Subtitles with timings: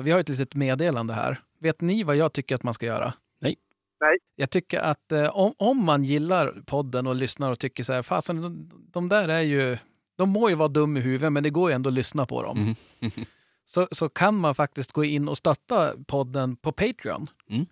[0.00, 1.40] vi har ett litet meddelande här.
[1.60, 3.14] Vet ni vad jag tycker att man ska göra?
[3.40, 3.56] Nej.
[4.00, 4.18] Nej.
[4.36, 8.02] Jag tycker att eh, om, om man gillar podden och lyssnar och tycker så här,
[8.02, 9.78] fasen, de, de där är ju,
[10.16, 12.42] de må ju vara dum i huvudet, men det går ju ändå att lyssna på
[12.42, 12.58] dem.
[12.58, 12.74] Mm.
[13.66, 17.26] så, så kan man faktiskt gå in och stötta podden på Patreon.
[17.50, 17.66] Mm.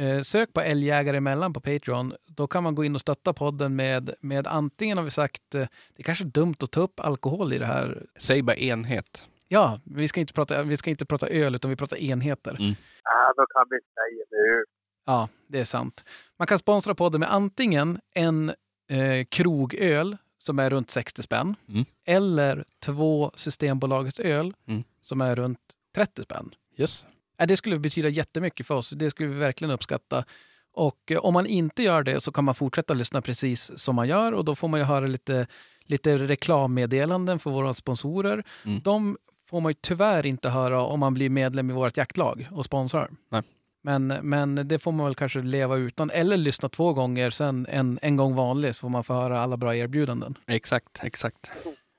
[0.00, 2.14] Eh, sök på Älgjägare emellan på Patreon.
[2.26, 5.60] Då kan man gå in och stötta podden med, med antingen har vi sagt, eh,
[5.96, 8.06] det är kanske är dumt att ta upp alkohol i det här.
[8.18, 9.29] Säg bara enhet.
[9.52, 12.50] Ja, vi ska inte prata, vi ska inte prata öl utan vi pratar enheter.
[12.50, 12.74] Mm.
[13.04, 14.64] Ja, då kan vi säga nu.
[15.06, 16.04] Ja, det är sant.
[16.38, 18.48] Man kan sponsra podden med antingen en
[18.90, 21.84] eh, krogöl som är runt 60 spänn Mm.
[22.06, 24.82] eller två Systembolagets öl Mm.
[25.00, 25.58] som är runt
[25.94, 26.50] 30 spänn.
[26.76, 27.06] Yes.
[27.36, 28.90] Ja, det skulle betyda jättemycket för oss.
[28.90, 30.24] Det skulle vi verkligen uppskatta.
[30.72, 34.08] Och eh, om man inte gör det så kan man fortsätta lyssna precis som man
[34.08, 35.46] gör och då får man ju höra lite,
[35.84, 38.44] lite reklammeddelanden för våra sponsorer.
[38.66, 38.80] Mm.
[38.80, 39.16] De
[39.50, 43.08] får man ju tyvärr inte höra om man blir medlem i vårt jaktlag och sponsrar.
[43.32, 43.42] Nej.
[43.82, 46.10] Men, men det får man väl kanske leva utan.
[46.10, 49.56] Eller lyssna två gånger, sen en, en gång vanlig så får man få höra alla
[49.56, 50.34] bra erbjudanden.
[50.48, 51.52] Exakt, exakt.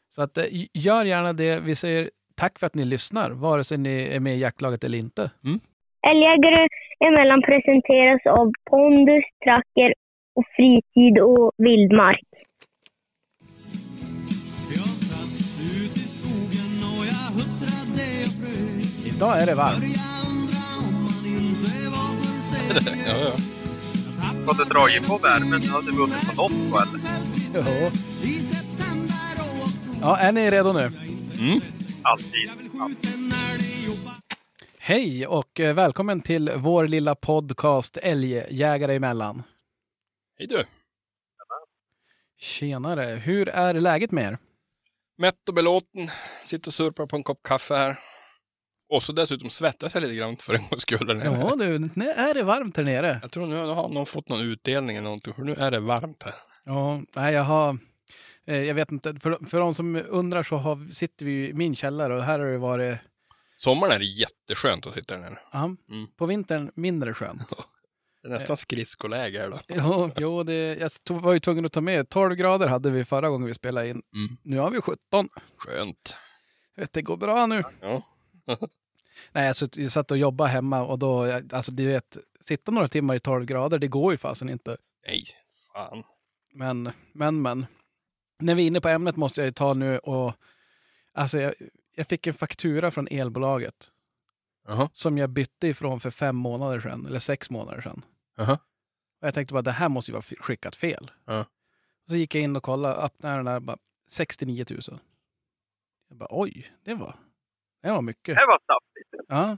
[0.09, 1.59] Så att, eh, gör gärna det.
[1.59, 4.97] Vi säger tack för att ni lyssnar, vare sig ni är med i jaktlaget eller
[4.97, 5.31] inte.
[6.11, 6.67] Älgjägare
[7.07, 9.93] emellan presenteras av Pondus, Tracker
[10.35, 12.29] och Fritid och Vildmark.
[19.21, 19.83] Idag är det varmt.
[23.07, 23.33] Ja, ja.
[24.45, 25.69] Har du dragit på värmen?
[25.69, 26.99] Har du vunnit på Notto eller?
[27.53, 27.91] Oktober
[30.01, 30.91] Ja, är ni redo nu?
[32.01, 32.47] Alltid.
[32.47, 32.89] när
[33.57, 34.13] de jobbar
[34.79, 39.43] Hej och eh, välkommen till vår lilla podcast Älgjägare emellan.
[40.37, 40.65] Hej du.
[42.37, 44.37] Tjenare, hur är läget med er?
[45.17, 46.09] Mätt och belåten.
[46.45, 47.97] Sitter och surpar på en kopp kaffe här.
[48.91, 51.21] Och så dessutom svettas jag lite grann för en gångs skull.
[51.25, 53.19] Ja du, nu är det varmt här nere.
[53.21, 56.23] Jag tror nu har någon fått någon utdelning eller någonting, för nu är det varmt
[56.23, 56.33] här.
[56.65, 57.77] Ja, nej, jag har...
[58.47, 61.75] eh, Jag vet inte, för, för de som undrar så har, sitter vi i min
[61.75, 62.97] källare och här har det varit...
[63.57, 65.39] Sommaren är det jätteskönt att sitta där nere.
[65.51, 66.07] Ja, Mm.
[66.17, 67.53] På vintern mindre skönt.
[68.23, 69.59] Det är nästan skridskoläge här då.
[69.67, 73.05] Jo, jo det, jag tog- var ju tvungen att ta med 12 grader hade vi
[73.05, 74.01] förra gången vi spelade in.
[74.15, 74.37] Mm.
[74.43, 75.29] Nu har vi 17.
[75.57, 76.15] Skönt.
[76.75, 77.63] Vet, det går bra nu.
[77.81, 78.01] Ja.
[79.31, 83.15] Nej, alltså, jag satt och jobbade hemma och då, alltså du vet, sitta några timmar
[83.15, 84.77] i 12 grader, det går ju fasen inte.
[85.07, 85.25] Nej,
[85.73, 86.03] fan.
[86.53, 87.65] Men, men, men.
[88.39, 90.33] När vi är inne på ämnet måste jag ju ta nu och,
[91.13, 91.53] alltså jag,
[91.95, 93.91] jag fick en faktura från elbolaget
[94.67, 94.89] Jaha.
[94.93, 98.01] som jag bytte ifrån för fem månader sedan, eller sex månader sedan.
[98.37, 98.59] Jaha.
[99.21, 101.11] Och jag tänkte bara, det här måste ju vara skickat fel.
[101.25, 101.39] Ja.
[102.03, 103.77] Och så gick jag in och kollade, öppnade den där, bara
[104.09, 104.99] 69 000.
[106.09, 107.15] Jag bara, oj, det var,
[107.81, 108.35] det var mycket.
[108.37, 109.25] Det var saftigt.
[109.27, 109.57] Ja.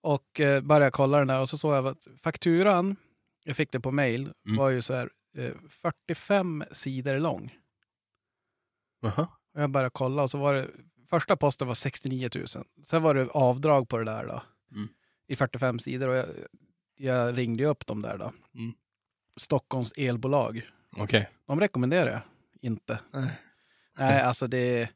[0.00, 2.96] Och eh, började kolla den där och så såg jag att fakturan,
[3.44, 4.56] jag fick det på mail, Mm.
[4.58, 7.58] var ju så här eh, 45 sidor lång.
[9.00, 9.28] Jaha.
[9.54, 10.70] Och jag började kolla och så var det,
[11.10, 12.46] första posten var 69 000.
[12.84, 14.42] Sen var det avdrag på det där då.
[14.76, 14.88] Mm.
[15.26, 16.26] I 45 sidor och jag,
[16.96, 18.32] jag ringde ju upp dem där då.
[18.54, 18.72] Mm.
[19.36, 20.70] Stockholms elbolag.
[20.96, 21.30] Okej.
[21.46, 22.20] De rekommenderar jag
[22.60, 23.00] inte.
[23.12, 23.38] Nej.
[23.98, 24.88] Nej, alltså det...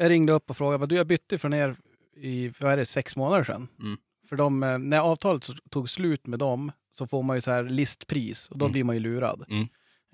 [0.00, 1.76] Jag ringde upp och frågade, vad du jag bytte från er
[2.16, 3.68] i, vad är det, sex månader sedan.
[3.82, 3.98] Mm.
[4.28, 7.64] För de, eh, när avtalet tog slut med dem så får man ju så här
[7.64, 8.72] listpris och då Mm.
[8.72, 9.44] blir man ju lurad.
[9.50, 9.66] Mm.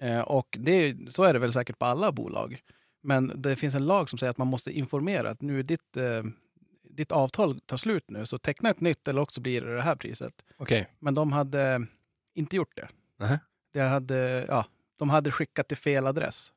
[0.03, 2.61] Eh, och det, så är det väl säkert på alla bolag.
[3.03, 6.23] Men det finns en lag som säger att man måste informera att nu ditt, eh,
[6.91, 9.97] ditt avtal tar slut nu, så teckna ett nytt eller också blir det det här
[9.97, 10.35] priset.
[10.57, 10.89] Okej.
[10.99, 11.87] Men de hade
[12.35, 12.89] inte gjort det.
[13.19, 13.41] Nähä.
[13.73, 14.67] det hade, ja,
[14.99, 16.53] de hade skickat till fel adress.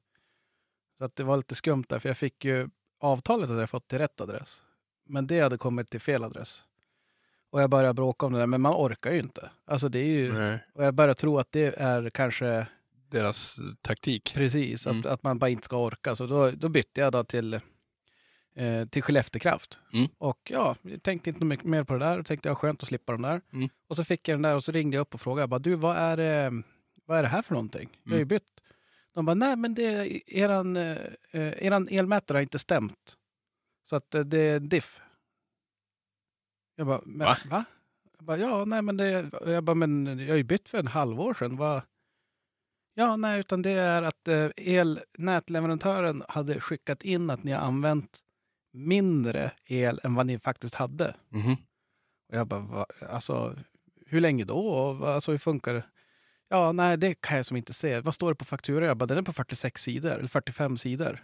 [0.97, 3.87] Så att det var lite skumt där, för jag fick ju avtalet hade jag fått
[3.87, 4.61] till rätt adress.
[5.05, 6.63] Men det hade kommit till fel adress.
[7.51, 9.49] Och jag började bråka om det där, men man orkar ju inte.
[9.65, 10.63] Alltså det är ju, Nej.
[10.73, 12.67] och jag börjar tro att det är kanske
[13.11, 14.31] Deras eh, taktik.
[14.35, 15.11] precis, att, Mm.
[15.13, 16.15] att man bara inte ska orka.
[16.15, 17.53] Så då, då bytte jag då till,
[18.55, 19.79] eh, till Skelleftekraft.
[19.93, 20.07] Mm.
[20.17, 22.87] Och ja, jag tänkte inte mycket mer på det där och tänkte jag skönt att
[22.87, 23.41] slippa de där.
[23.53, 23.69] Mm.
[23.87, 25.59] Och så fick jag den där och så ringde jag upp och frågade, jag bara,
[25.59, 26.51] du vad är, det,
[27.05, 27.89] vad är det här för någonting?
[28.03, 28.27] Jag har ju Mm.
[28.27, 28.58] bytt.
[29.19, 30.97] De bara, nej men det, eran, eh,
[31.31, 33.17] eh, eran elmätare har inte stämt.
[33.83, 35.01] Så att eh, det är diff.
[36.75, 37.37] Jag bara, men, Va?
[37.49, 37.65] va?
[38.17, 40.87] Jag bara, ja, nej men det, jag bara, men jag har ju bytt för en
[40.87, 41.57] halvår sedan.
[41.57, 41.81] Vad?
[42.93, 44.27] Ja, nej, utan det är att
[44.57, 48.19] elnätleverantören hade skickat in att ni har använt
[48.73, 51.15] mindre el än vad ni faktiskt hade.
[51.29, 51.53] Mhm.
[52.29, 53.55] Och jag bara, va, alltså,
[54.05, 54.91] hur länge då?
[55.05, 55.83] Alltså, hur funkar det?
[56.49, 57.99] Ja, nej, det kan jag som inte se.
[57.99, 58.87] Vad står det på fakturan?
[58.87, 61.23] Jag bara, den är på 46 sidor, eller 45 sidor.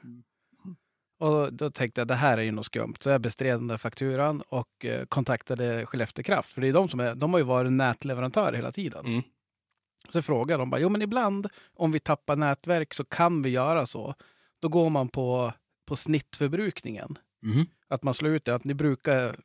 [1.19, 2.95] Och då tänkte jag det här är ju något skumt.
[2.99, 6.53] Så jag bestred den där fakturan och eh, kontaktade Skellefteå Kraft.
[6.53, 9.05] För det är de som är, de har ju varit nätleverantörer hela tiden.
[9.05, 9.21] Mm.
[10.09, 13.85] Så frågade de bara, jo men ibland om vi tappar nätverk så kan vi göra
[13.85, 14.15] så.
[14.59, 15.53] Då går man på,
[15.85, 17.17] på snittförbrukningen.
[17.41, 17.65] Mhm.
[17.87, 19.39] Att man slår ut det, att ni brukar,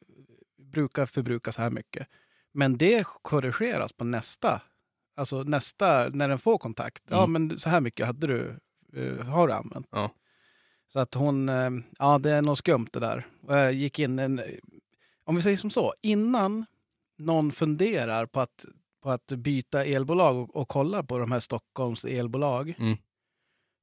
[0.58, 2.08] brukar förbruka så här mycket.
[2.52, 4.62] Men det korrigeras på nästa.
[5.20, 7.02] Alltså nästa, när den får kontakt.
[7.10, 7.32] Ja Mm.
[7.48, 8.58] men så här mycket hade du,
[8.96, 9.88] eh, har du använt.
[9.90, 10.10] Ja.
[10.88, 13.26] Så att hon, eh, ja det är något skumt det där.
[13.46, 14.40] Och jag gick in en,
[15.24, 16.66] om vi säger som så, innan
[17.18, 18.64] någon funderar på att,
[19.02, 22.74] på att byta elbolag och, och kolla på de här Stockholms elbolag.
[22.78, 22.96] Mm.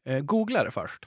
[0.05, 1.05] Eh, googla det först.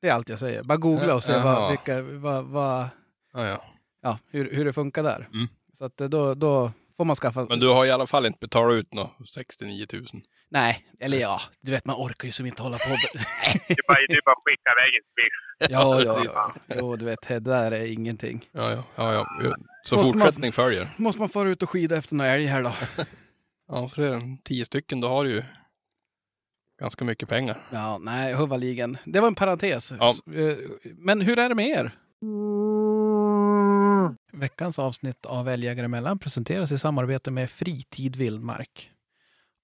[0.00, 0.62] Det är allt jag säger.
[0.62, 2.88] Bara googla och se vad, vilka, vad, vad,
[3.32, 3.62] Ja,
[4.02, 4.18] ja.
[4.30, 5.28] hur, hur det funkar där.
[5.34, 5.46] Mm.
[5.72, 7.44] Så att då, då får man skaffa...
[7.48, 10.04] Men du har i alla fall inte betalat ut något 69 000.
[10.50, 12.88] Nej, eller ja, du vet man orkar ju som inte hålla på.
[13.68, 15.70] Det är bara, det är bara att skicka iväg en swish.
[15.72, 16.54] ja, ja, ja.
[16.78, 18.48] Jo, du vet, det där är ingenting.
[18.52, 19.54] Ja, ja, ja, ja.
[19.84, 20.88] Så Måste man- fortsättning följer.
[20.96, 22.72] Måste man fara ut och skida efter några älg här då?
[23.72, 25.42] Ja, för det är tio stycken, då har du ju
[26.80, 27.58] ganska mycket pengar.
[27.72, 28.96] Ja, nej, huvaligen.
[29.04, 29.92] Det var en parentes.
[29.98, 30.14] Ja.
[30.34, 31.92] Eh, Men hur är det med er?
[34.32, 38.90] Veckans avsnitt av Älgjägare emellan presenteras i samarbete med Fritid Vildmark.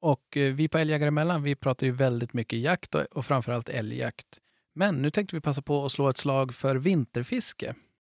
[0.00, 3.68] Och eh, vi på Älgjägare emellan, vi pratar ju väldigt mycket jakt och, och framförallt
[3.68, 4.40] älgjakt.
[4.74, 7.74] Men nu tänkte vi passa på att slå ett slag för vinterfiske.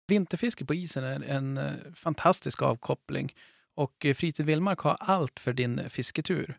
[0.08, 3.34] Vinterfiske på isen är en eh, fantastisk avkoppling
[3.74, 6.58] och eh, Fritid Vildmark har allt för din fisketur.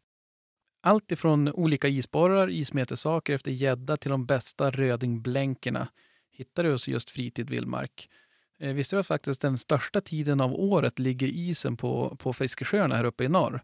[0.82, 5.88] Allt ifrån olika isborrar, ismetersaker efter gädda till de bästa rödingblänkerna
[6.32, 8.10] hittar du hos just Fritid Vildmark.
[8.60, 12.96] Eh, visste du att faktiskt den största tiden av året ligger isen på, på fiskesjöarna
[12.96, 13.62] här uppe i norr?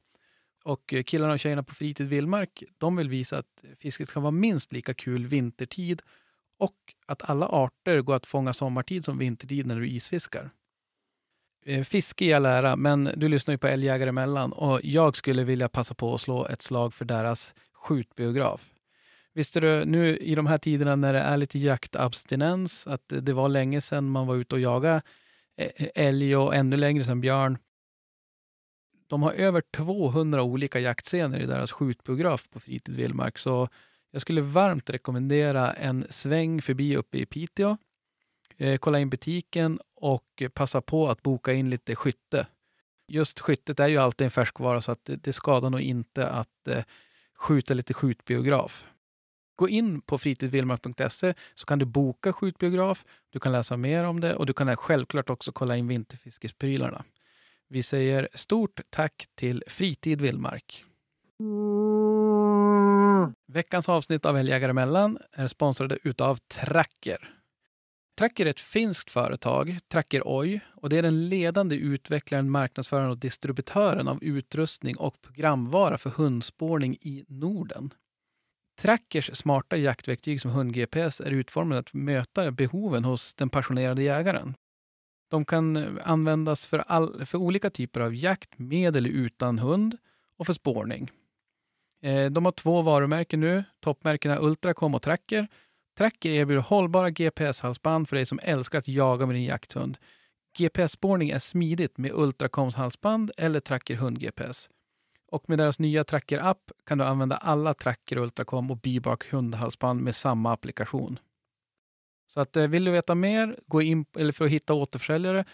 [0.64, 4.32] Och eh, killarna och tjejerna på Fritid Vildmark, de vill visa att fisket kan vara
[4.32, 6.02] minst lika kul vintertid
[6.60, 6.76] och
[7.06, 10.50] att alla arter går att fånga sommartid som vintertid när du isfiskar.
[11.66, 15.44] Eh, fiske i all ära, men du lyssnar ju på Älgjägare emellan och jag skulle
[15.44, 18.75] vilja passa på att slå ett slag för deras skjutbiograf.
[19.36, 23.50] Visste du nu i de här tiderna när det är lite jaktabstinens att det var
[23.50, 25.02] länge sedan man var ute och jagade
[25.58, 27.58] eh, eh, älg och ännu längre sedan björn.
[29.08, 33.68] De har över 200 olika jaktscener i deras skjutbiograf på Fritid Vildmark så
[34.12, 37.78] jag skulle varmt rekommendera en sväng förbi uppe i Piteå.
[38.58, 42.48] Eh, kolla in butiken och passa på att boka in lite skytte.
[43.08, 46.68] Just skyttet är ju alltid en färskvara så att det, det skadar nog inte att
[46.68, 46.84] eh,
[47.38, 48.88] skjuta lite skjutbiograf.
[49.56, 54.36] Gå in på fritidvildmark.se så kan du boka skjutbiograf, du kan läsa mer om det
[54.36, 57.04] och du kan självklart också kolla in vinterfiskesprylarna.
[57.70, 60.86] Vi säger stort tack till Fritid Vildmark.
[63.48, 67.32] Veckans avsnitt av Älgjägare emellan är sponsrade utav Tracker.
[68.18, 73.18] Tracker är ett finskt företag, Tracker Oy, och det är den ledande utvecklaren, marknadsföraren och
[73.18, 77.94] distributören av utrustning och programvara för hundspårning i Norden.
[78.76, 84.56] Trackers smarta jaktverktyg som hund-GPS är utformade att möta behoven hos den passionerade jägaren.
[85.32, 89.98] De kan eh, användas för, all, för olika typer av jakt med eller utan hund
[90.38, 91.12] och för spårning.
[92.04, 95.48] Eh, de har två varumärken nu, toppmärkena Ultracom och Tracker.
[95.98, 99.98] Tracker erbjuder hållbara GPS-halsband för dig som älskar att jaga med din jakthund.
[100.58, 104.70] GPS-spårning är smidigt med Ultracoms halsband eller Tracker hund-GPS.
[105.32, 110.16] Och med deras nya Tracker-app kan du använda alla Tracker, Ultracom och Bibak hundhalsband med
[110.16, 111.20] samma applikation.
[112.28, 115.46] Så att eh, vill du veta mer, gå in, eller för att hitta återförsäljare,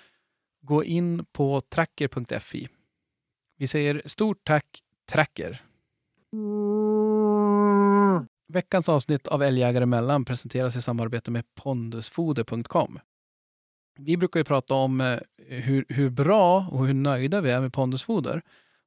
[0.61, 2.67] gå in på tracker.fi.
[3.57, 4.65] Vi säger stort tack
[5.11, 5.61] Tracker.
[8.47, 12.99] Veckans avsnitt av Älgjägare emellan presenteras i samarbete med pondusfoder.com.
[13.99, 17.73] Vi brukar ju prata om eh, hur, hur bra och hur nöjda vi är med
[17.73, 18.41] pondusfoder.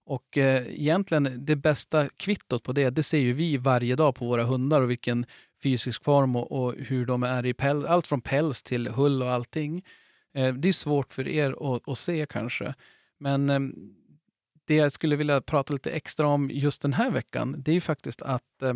[0.07, 4.27] Och eh, egentligen det bästa kvittot på det, det ser ju vi varje dag på
[4.27, 5.27] våra hundar och vilken
[5.63, 9.31] fysisk form och, och hur de är i päls, allt från päls till hull och
[9.31, 9.85] allting.
[10.35, 12.75] Eh, det är svårt för er att, att se kanske.
[13.19, 13.61] Men eh,
[14.67, 17.81] det jag skulle vilja prata lite extra om just den här veckan, det är ju
[17.81, 18.75] faktiskt att eh,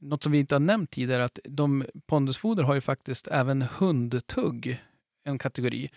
[0.00, 4.82] något som vi inte har nämnt tidigare, att de pondusfoder har ju faktiskt även hundtugg,
[5.24, 5.90] en kategori.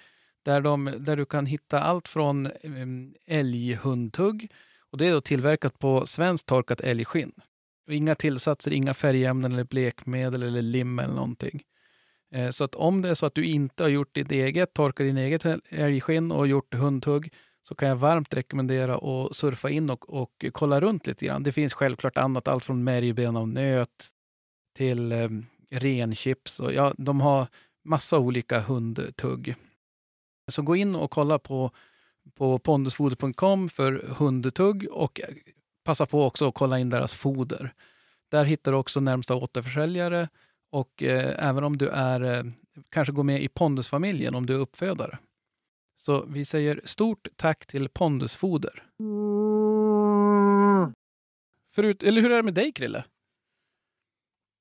[0.50, 4.52] Där, de, där du kan hitta allt från ehm, älghundtugg,
[4.92, 7.32] och det är då tillverkat på svenskt torkat älgskinn.
[7.90, 11.64] Inga tillsatser, inga färgämnen eller blekmedel eller lim eller någonting.
[12.32, 15.06] Eh, så att om det är så att du inte har gjort ditt eget, torkat
[15.08, 20.10] din eget älgskinn och gjort hundtugg, så kan jag varmt rekommendera att surfa in och,
[20.22, 21.44] och kolla runt lite grann.
[21.44, 24.10] Det finns självklart annat, allt från märgben av nöt
[24.78, 25.30] till eh,
[25.70, 26.60] renchips.
[26.60, 27.48] Och ja, de har
[27.84, 29.56] massa olika hundtugg.
[30.50, 31.72] Så gå in och kolla på,
[32.36, 35.22] på pondusfoder.com för hundtugg och
[35.84, 37.74] passa på också att kolla in deras foder.
[38.30, 40.30] Där hittar du också närmsta återförsäljare
[40.72, 42.44] och eh, även om du är eh,
[42.90, 45.18] kanske går med i Pondusfamiljen om du är uppfödare.
[45.96, 48.84] Så vi säger stort tack till Pondusfoder.
[51.76, 53.06] Förut, eller hur är det med dig Krille?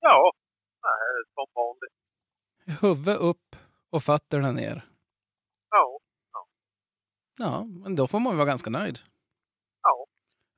[0.00, 0.32] Ja,
[1.34, 2.80] som vanligt.
[2.80, 3.56] Huvud upp
[3.90, 4.87] och fötterna ner.
[7.38, 8.98] Ja, Ja, men då får man vara ganska nöjd.
[9.82, 10.06] Ja.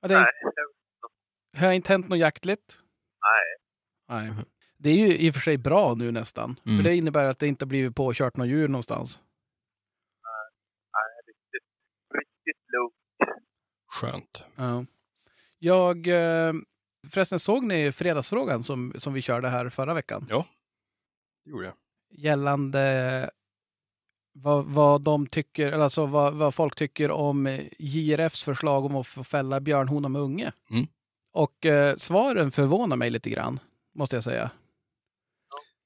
[0.01, 1.63] Ja, det, nej.
[1.67, 2.81] har inte hänt något jaktligt?
[4.09, 4.29] Nej.
[4.29, 4.45] Nej.
[4.79, 6.45] Det är ju i och för sig bra nu nästan.
[6.45, 6.77] Mm.
[6.77, 9.21] För det innebär att det inte blivit påkört något djur någonstans.
[10.93, 11.69] Nej, riktigt,
[12.15, 12.95] riktigt lugnt.
[13.87, 14.45] Skönt.
[14.57, 14.85] Ja.
[15.59, 16.53] Jag, eh,
[17.11, 20.27] förresten såg ni fredagsfrågan som, som vi körde här förra veckan?
[21.45, 21.75] Det gjorde jag.
[22.11, 23.31] Gällande
[24.33, 29.07] vad, vad de tycker, alltså vad, vad folk tycker om eh, JRFs förslag om att
[29.07, 30.53] få fälla björnhona med unge.
[30.71, 30.87] Mm.
[31.33, 33.61] Och eh, svaren förvånar mig lite grann,
[33.95, 34.51] måste jag säga.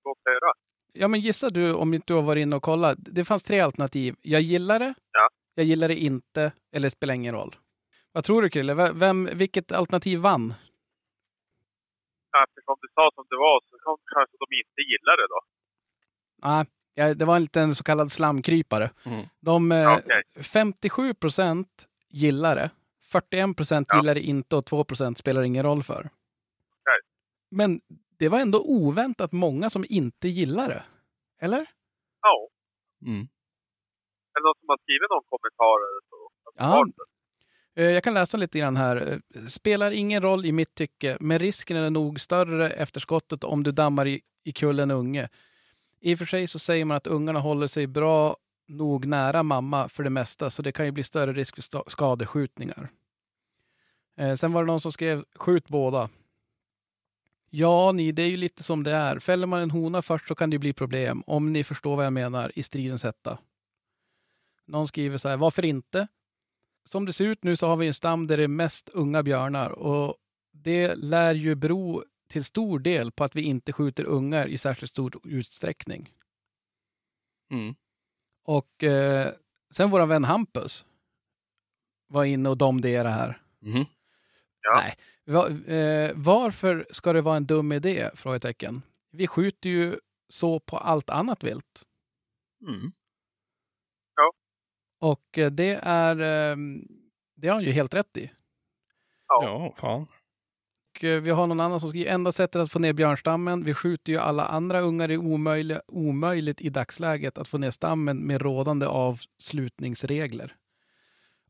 [0.04, 0.52] Låt höra.
[0.92, 2.98] Ja, men gissa du om du har varit inne och kollat.
[3.00, 4.16] Det fanns tre alternativ.
[4.22, 5.28] Jag gillar det, Ja.
[5.54, 7.56] jag gillar det inte, eller det spelar ingen roll.
[8.12, 8.74] Vad tror du Krille?
[8.92, 10.54] Vem, vilket alternativ vann?
[12.44, 13.76] Eftersom du sa som det var så
[14.14, 15.40] kanske de inte gillar det då.
[16.48, 18.90] Nej, ja, det var en liten så kallad slamkrypare.
[19.06, 19.24] Mm.
[19.40, 20.22] De, eh, Okej.
[20.40, 21.68] 57 procent
[22.08, 22.70] gillar det,
[23.12, 23.96] 41 procent Ja.
[23.96, 26.00] gillar det inte och 2 procent spelar ingen roll för.
[26.00, 27.00] Okej.
[27.50, 27.80] Men
[28.18, 30.82] det var ändå oväntat många som inte gillar det.
[31.40, 31.66] Eller?
[32.22, 32.48] Ja.
[33.06, 33.20] Mm.
[33.20, 36.30] Är det någon som har skrivit någon kommentar eller så?
[36.56, 36.86] Ja.
[37.82, 39.20] Eh, Jag kan läsa lite grann här.
[39.34, 43.62] Eh, Spelar ingen roll i mitt tycke, men risken är nog större efter skottet om
[43.62, 45.28] du dammar i, i kullen unge.
[46.04, 48.36] I och för sig så säger man att ungarna håller sig bra
[48.68, 52.90] nog nära mamma för det mesta, så det kan ju bli större risk för skadeskjutningar.
[54.16, 56.08] Eh, sen var det någon som skrev skjut båda.
[57.50, 59.18] Ja, ni, det är ju lite som det är.
[59.18, 62.06] Fäller man en hona först så kan det ju bli problem, om ni förstår vad
[62.06, 63.38] jag menar, i stridens hetta.
[64.66, 66.08] Någon skriver så här, varför inte?
[66.84, 69.22] som det ser ut nu så har vi en stam där det är mest unga
[69.22, 70.16] björnar och
[70.52, 74.92] det lär ju bero till stor del på att vi inte skjuter ungar i särskilt
[74.92, 76.12] stor utsträckning.
[77.50, 77.74] Mm.
[78.44, 79.32] Och eh,
[79.70, 80.84] sen vår vän Hampus
[82.06, 83.42] var inne och domderade här.
[83.60, 83.84] Mhm.
[84.60, 84.74] Ja.
[84.76, 84.96] Nej.
[85.26, 88.10] Va, eh, varför ska det vara en dum idé?
[88.14, 88.82] Frågetecken.
[89.10, 89.96] Vi skjuter ju
[90.28, 91.86] så på allt annat vilt.
[92.68, 92.92] Mm.
[94.98, 96.56] Och eh, det är eh,
[97.34, 98.30] det har han ju helt rätt i.
[99.28, 99.44] Ja.
[99.44, 100.06] Ja, fan.
[100.94, 103.64] Och eh, vi har någon annan som skriver enda sättet att få ner björnstammen.
[103.64, 105.08] Vi skjuter ju alla andra ungar.
[105.08, 110.56] Det är omöjligt, omöjligt i dagsläget att få ner stammen med rådande avslutningsregler.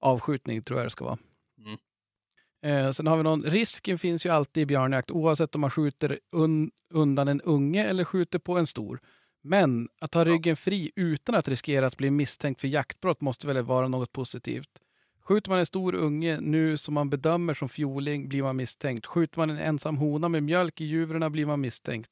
[0.00, 1.18] Avskjutning tror jag det ska vara.
[1.58, 2.86] Mm.
[2.86, 6.18] Eh, sen har vi någon, risken finns ju alltid i björnjakt oavsett om man skjuter
[6.32, 9.00] un, undan en unge eller skjuter på en stor.
[9.42, 13.62] Men att ha ryggen fri utan att riskera att bli misstänkt för jaktbrott måste väl
[13.62, 14.80] vara något positivt.
[15.24, 19.06] Skjuter man en stor unge nu som man bedömer som fjoling blir man misstänkt.
[19.06, 22.10] Skjuter man en ensam hona med mjölk i juvrarna blir man misstänkt.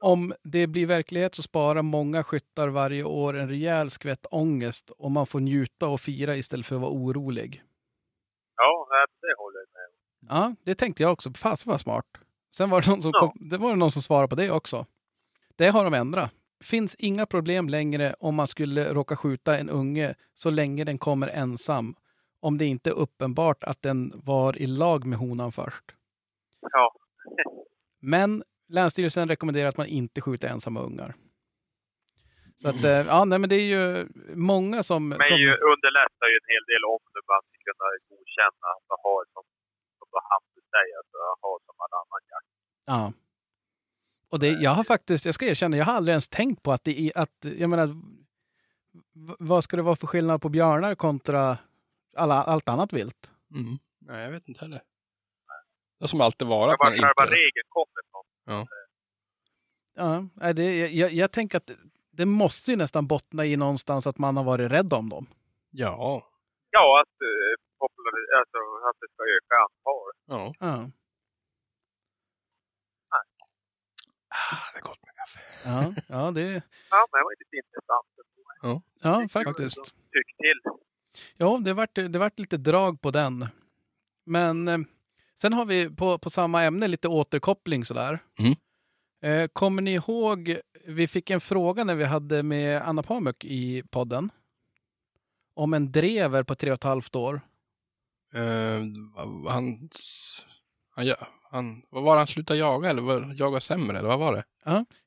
[0.00, 5.10] Om det blir verklighet så sparar många skyttar varje år en rejäl skvätt ångest och
[5.10, 7.62] man får njuta och fira istället för att vara orolig.
[8.56, 8.86] Ja,
[9.20, 10.42] det håller jag med om.
[10.42, 11.32] Ja, det tänkte jag också.
[11.32, 12.06] Fast vad smart.
[12.54, 13.20] Sen var det någon som, Ja.
[13.20, 14.86] kom, det var någon som svarade på det också.
[15.56, 16.32] Det har de ändrat.
[16.64, 21.28] Finns inga problem längre om man skulle råka skjuta en unge så länge den kommer
[21.28, 21.94] ensam.
[22.40, 25.84] Om det inte är uppenbart att den var i lag med honan först.
[26.60, 26.94] Ja.
[28.00, 31.14] Men Länsstyrelsen rekommenderar att man inte skjuter ensamma ungar.
[32.62, 33.84] Så att, eh, ja, nej, men det är ju
[34.52, 35.08] många som...
[35.08, 39.00] Men som ju underlättar ju en hel del om du bara ska kunna godkänna att
[39.06, 39.44] har som,
[39.98, 41.12] som Hampus säger, att
[41.42, 42.52] har som all annan jakt.
[42.92, 43.02] Ja.
[44.30, 46.84] Och det, jag har faktiskt, jag ska erkänna, jag har aldrig ens tänkt på att
[46.84, 47.88] det är att, jag menar,
[49.38, 51.58] vad ska det vara för skillnad på björnar kontra
[52.16, 53.32] alla, allt annat vilt?
[53.54, 53.78] Mm.
[54.00, 54.78] Nej, jag vet inte heller.
[55.98, 58.66] Det har som alltid varit Det var själva regeln kommer från.
[59.94, 61.70] Ja, nej, det, jag- jag, tänker att
[62.12, 65.26] det måste ju nästan bottna i någonstans att man har varit rädd om dem.
[65.70, 66.22] Ja.
[66.70, 67.14] Ja, att,
[67.78, 68.58] populär, alltså,
[68.90, 70.10] att det ska öka antal.
[70.26, 70.54] Ja.
[70.66, 70.90] Ja,
[74.72, 75.40] det är gott med kaffe.
[75.64, 76.42] ja, ja, det,
[76.90, 78.06] Ja, men det var lite intressant.
[79.02, 79.84] ja faktiskt.
[79.84, 80.80] Tyck till.
[81.36, 83.48] Ja, det vart, det vart lite drag på den.
[84.26, 84.78] Men eh,
[85.36, 88.18] sen har vi på, på samma ämne lite återkoppling sådär.
[88.38, 88.54] Mm.
[89.22, 93.82] Eh, kommer ni ihåg vi fick en fråga när vi hade med Anna Pamuk i
[93.90, 94.30] podden.
[95.54, 97.40] Om en drever på tre och ett halvt år.
[98.34, 98.80] Eh,
[99.48, 99.90] han,
[100.96, 101.16] han, ja,
[101.50, 104.44] han, vad var det han slutade jaga eller var, jaga sämre eller vad var det?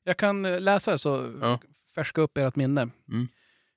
[0.04, 1.58] Jag kan eh, läsa det så Ja.
[1.94, 2.88] färska upp ert minne.
[3.08, 3.28] Mm.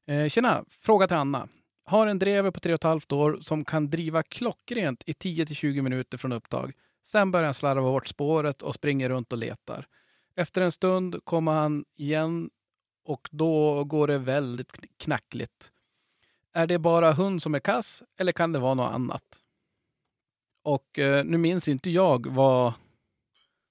[0.08, 1.48] Eh, tjena, fråga till Anna.
[1.86, 5.82] Har en drever på tre och ett halvt år som kan driva klockrent i 10-20
[5.82, 6.74] minuter från upptag.
[7.06, 9.88] Sen börjar han slarva bort spåret och springer runt och letar.
[10.36, 12.50] Efter en stund kommer han igen
[13.06, 15.72] och då går det väldigt kn- knackligt.
[16.54, 19.24] Är det bara hund som är kass eller kan det vara något annat?
[20.68, 22.74] Och eh, nu minns inte jag vad,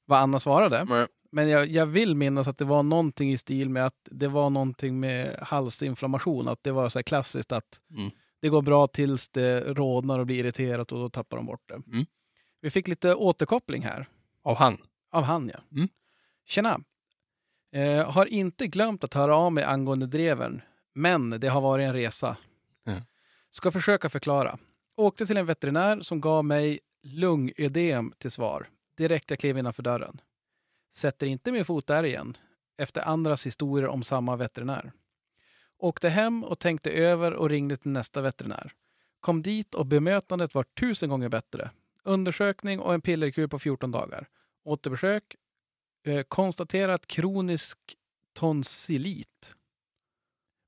[0.05, 0.85] vad Anna svarade.
[0.85, 1.07] Nej.
[1.31, 4.51] Men jag, jag vill minnas att det var någonting i stil med att det var
[4.51, 6.49] någonting med halsinflammation.
[6.49, 8.11] Att det var så här klassiskt att Mm.
[8.41, 11.75] det går bra tills det rodnar och blir irriterat och då tappar de bort det.
[11.75, 12.07] Mm.
[12.61, 14.09] Vi fick lite återkoppling här
[14.43, 14.79] Av han?
[15.13, 15.61] av han ja.
[15.77, 15.89] Mm.
[16.47, 16.81] Tjena!
[17.73, 20.63] Eh, har inte glömt att höra av mig angående dreven,
[20.95, 22.37] men det har varit en resa.
[22.85, 22.93] Ja.
[23.51, 24.59] Ska försöka förklara.
[24.97, 28.69] Åkte till en veterinär som gav mig lungödem till svar.
[28.97, 30.21] Direkt jag klev innanför dörren.
[30.95, 32.37] Sätter inte min fot där igen,
[32.79, 34.93] efter andras historier om samma veterinär.
[35.79, 38.73] Åkte hem och tänkte över och ringde till nästa veterinär.
[39.21, 41.71] Kom dit och bemötandet var tusen gånger bättre.
[42.03, 44.29] Undersökning och en pillerkur på 14 dagar.
[44.65, 45.37] Återbesök.
[46.05, 47.79] Eh, konstaterat kronisk
[48.33, 49.55] tonsillit.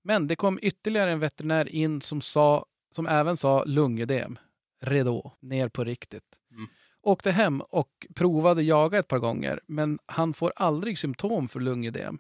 [0.02, 4.38] Men det kom ytterligare en veterinär in som, sa, som även sa lungödem.
[4.80, 6.38] Redå, ner på riktigt.
[6.50, 6.66] Mm.
[7.02, 12.18] Åkte hem och provade jaga ett par gånger, men han får aldrig symptom för lungödem.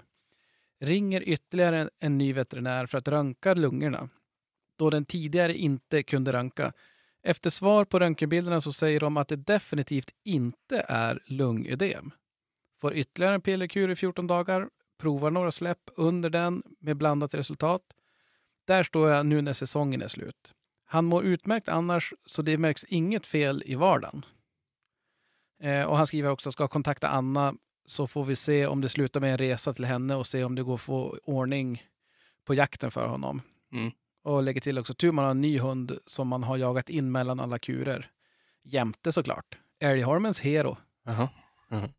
[0.80, 4.08] Ringer ytterligare en, en ny veterinär för att röntga lungorna,
[4.76, 6.72] då den tidigare inte kunde röntga.
[7.22, 12.10] Efter svar på röntgenbilderna så säger de att det definitivt inte är lungödem.
[12.80, 17.82] Får ytterligare en pillerkur i 14 dagar, provar några släpp under den med blandat resultat.
[18.64, 20.54] Där står jag nu när säsongen är slut.
[20.90, 24.24] Han mår utmärkt annars, så det märks inget fel i vardagen.
[25.62, 27.54] Eh, och han skriver också ska kontakta Anna
[27.86, 30.54] så får vi se om det slutar med en resa till henne och se om
[30.54, 31.82] det går att få ordning
[32.44, 33.42] på jakten för honom.
[33.72, 33.90] Mm.
[34.22, 37.12] Och lägger till också tur man har en ny hund som man har jagat in
[37.12, 38.10] mellan alla kurer.
[38.62, 39.58] Jämte såklart.
[39.80, 40.76] Älgholmens Hero.
[41.04, 41.28] Jaha.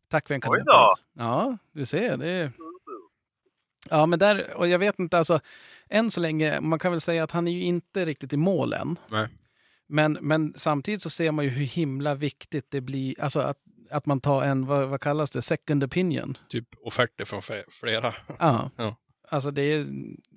[0.08, 0.98] Tack för en kanonpodd.
[1.12, 2.16] Ja, du ser.
[2.16, 2.52] Det är...
[3.90, 5.40] Ja, men där, och jag vet inte, alltså,
[5.88, 8.72] än så länge, man kan väl säga att han är ju inte riktigt i mål
[8.72, 8.96] än.
[9.10, 9.28] Nej.
[9.88, 13.56] Men, men samtidigt så ser man ju hur himla viktigt det blir, alltså att,
[13.90, 16.38] att man tar en, vad, vad kallas det, second opinion.
[16.48, 18.14] Typ offerter från flera.
[18.38, 18.70] Ja.
[18.76, 18.96] Ja.
[19.28, 19.86] Alltså det är,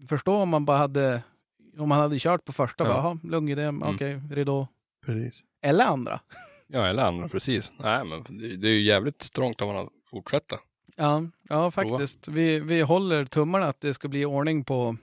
[0.10, 1.24] förstå om man bara hade,
[1.78, 2.90] om man hade kört på första, Ja.
[2.90, 3.96] bara, jaha, lungödem, Mm.
[3.96, 4.68] okej, ridå.
[5.06, 5.42] Precis.
[5.62, 6.20] Eller andra.
[6.68, 7.74] Ja, eller andra, precis.
[7.80, 10.60] Nej, men det, det är ju jävligt strångt om man att fortsätta.
[10.96, 12.28] Ja, ja faktiskt.
[12.28, 14.98] Vi, vi håller tummarna att det ska bli ordning på,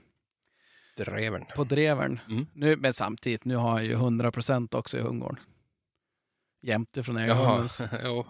[0.97, 1.45] Dreven.
[1.55, 2.19] på drevern.
[2.29, 2.47] Mm.
[2.53, 5.39] Nu, men samtidigt, nu har han ju 100% också i Hungården.
[6.61, 7.81] Jämte från Jaha, Älgholmens.
[8.05, 8.25] jo.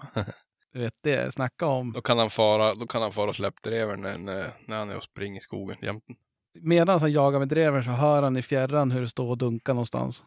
[0.74, 1.94] Du vet det, snacka om.
[1.94, 4.18] Då kan han fara, då kan han fara och släppa dreven när,
[4.66, 6.16] när, han är och springer i skogen jämten.
[6.54, 9.74] Medan han jagar med drevern så hör han i fjärran hur det står och dunkar
[9.74, 10.24] någonstans.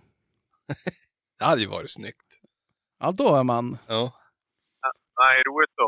[1.38, 2.40] Det hade ju varit snyggt.
[3.00, 3.78] Ja, då är man.
[3.88, 4.12] Ja.
[5.20, 5.84] Nej, roligt eh,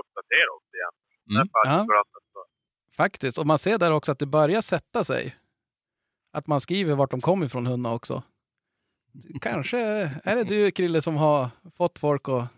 [0.00, 0.94] uppdatera oss igen.
[1.30, 1.48] Mm.
[1.64, 2.04] Ja.
[2.96, 3.38] faktiskt.
[3.38, 5.36] Och man ser där också att det börjar sätta sig.
[6.32, 8.22] Att man skriver vart de kommer ifrån hundarna också.
[9.40, 9.78] Kanske
[10.24, 12.48] är det du Krille som har fått folk att...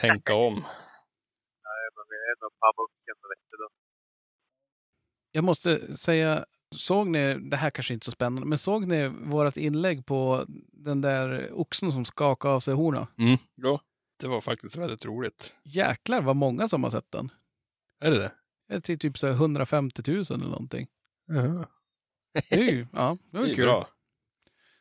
[0.00, 0.64] Tänka om.
[5.32, 6.44] Jag måste säga,
[6.76, 10.44] såg ni, det här kanske inte är så spännande, men såg ni vårt inlägg på
[10.72, 13.08] den där oxen som skakade av sig horna?
[13.18, 13.36] Mm.
[13.54, 13.80] Ja.
[14.24, 15.54] Det var faktiskt väldigt roligt.
[15.62, 17.30] Jäklar vad många som har sett den.
[18.00, 18.32] Är det det?
[18.66, 20.86] Jag till typ så här 150 000 eller någonting.
[21.26, 21.66] Ja.
[22.50, 23.64] Det är ju, ja, det var Det är kul.
[23.64, 23.88] bra.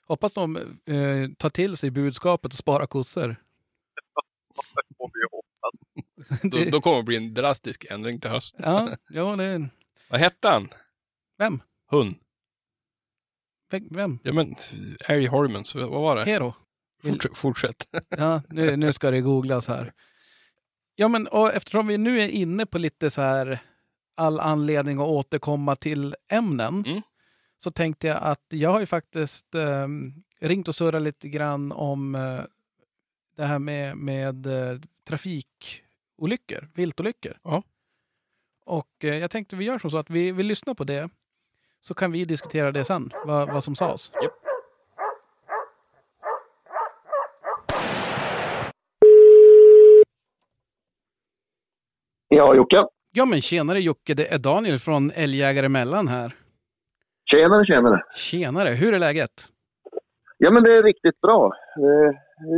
[0.08, 3.36] Hoppas de eh, tar till sig budskapet och sparar kossor.
[6.42, 6.50] Det.
[6.50, 8.62] Då, Det- då kommer det bli en drastisk ändring till hösten.
[8.64, 9.70] Ja, ja det...
[10.10, 10.70] Vad hette han?
[11.38, 11.62] Vem?
[11.92, 12.16] Hund?
[13.92, 14.20] Vem?
[14.24, 14.56] Ja men,
[15.08, 16.24] Älgholmens, vad var det?
[16.26, 16.54] Hero?
[17.12, 17.38] Fortsätt.
[17.38, 17.88] fortsätt.
[18.18, 19.92] Ja, nu, nu ska det googlas här.
[20.96, 23.60] Ja, men eftersom vi nu är inne på lite så här
[24.16, 27.02] all anledning att återkomma till ämnen Mm.
[27.58, 29.88] så tänkte jag att jag har ju faktiskt eh,
[30.40, 32.40] ringt och surrat lite grann om eh,
[33.36, 37.38] det här med, med eh, trafikolyckor, viltolyckor.
[37.44, 37.64] Ja.
[38.66, 41.10] Och eh, jag tänkte vi gör som så att vi, vi lyssnar på det
[41.82, 44.12] så kan vi diskutera det sen, vad, vad som sades.
[52.36, 52.86] Ja, Jocke.
[53.12, 56.34] Ja men tjenare Jocke, det är Daniel från Älgjägare Mellan här.
[57.32, 58.02] Tjenare, tjenare.
[58.16, 59.32] Tjenare, hur är läget?
[60.38, 61.52] Ja, men det är riktigt bra.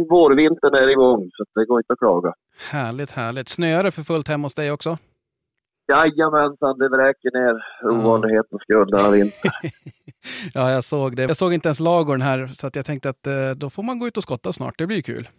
[0.09, 2.33] Vårvintern är igång, så det går inte att klaga.
[2.71, 3.49] Härligt, härligt.
[3.49, 4.97] Snöar det för fullt hemma hos dig också?
[5.87, 7.55] Jajamensan, det vräker ner
[7.91, 9.51] ovanlighetens skull denna vinter.
[10.53, 11.21] ja, jag såg det.
[11.21, 13.99] Jag såg inte ens lagorn här, så att jag tänkte att eh, då får man
[13.99, 14.77] gå ut och skotta snart.
[14.77, 15.29] Det blir ju kul.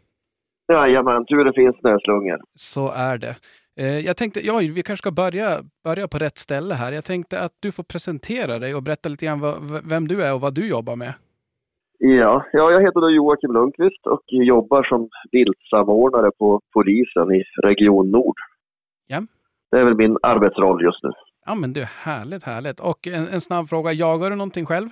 [0.72, 2.38] Jajamän, tur det finns snöslungor.
[2.54, 3.36] Så är det.
[3.80, 6.92] Eh, Jag tänkte, ja, vi kanske ska börja, börja på rätt ställe här.
[6.92, 10.34] Jag tänkte att du får presentera dig och berätta lite grann vad, vem du är
[10.34, 11.14] och vad du jobbar med.
[11.98, 18.10] Ja, ja, jag heter då Joakim Lundqvist och jobbar som viltsamordnare på polisen i Region
[18.10, 18.36] Nord.
[19.06, 19.22] Ja.
[19.70, 21.10] Det är väl min arbetsroll just nu.
[21.46, 22.80] Ja, men du, härligt, härligt.
[22.80, 24.88] Och en, en snabb fråga, jagar du någonting själv?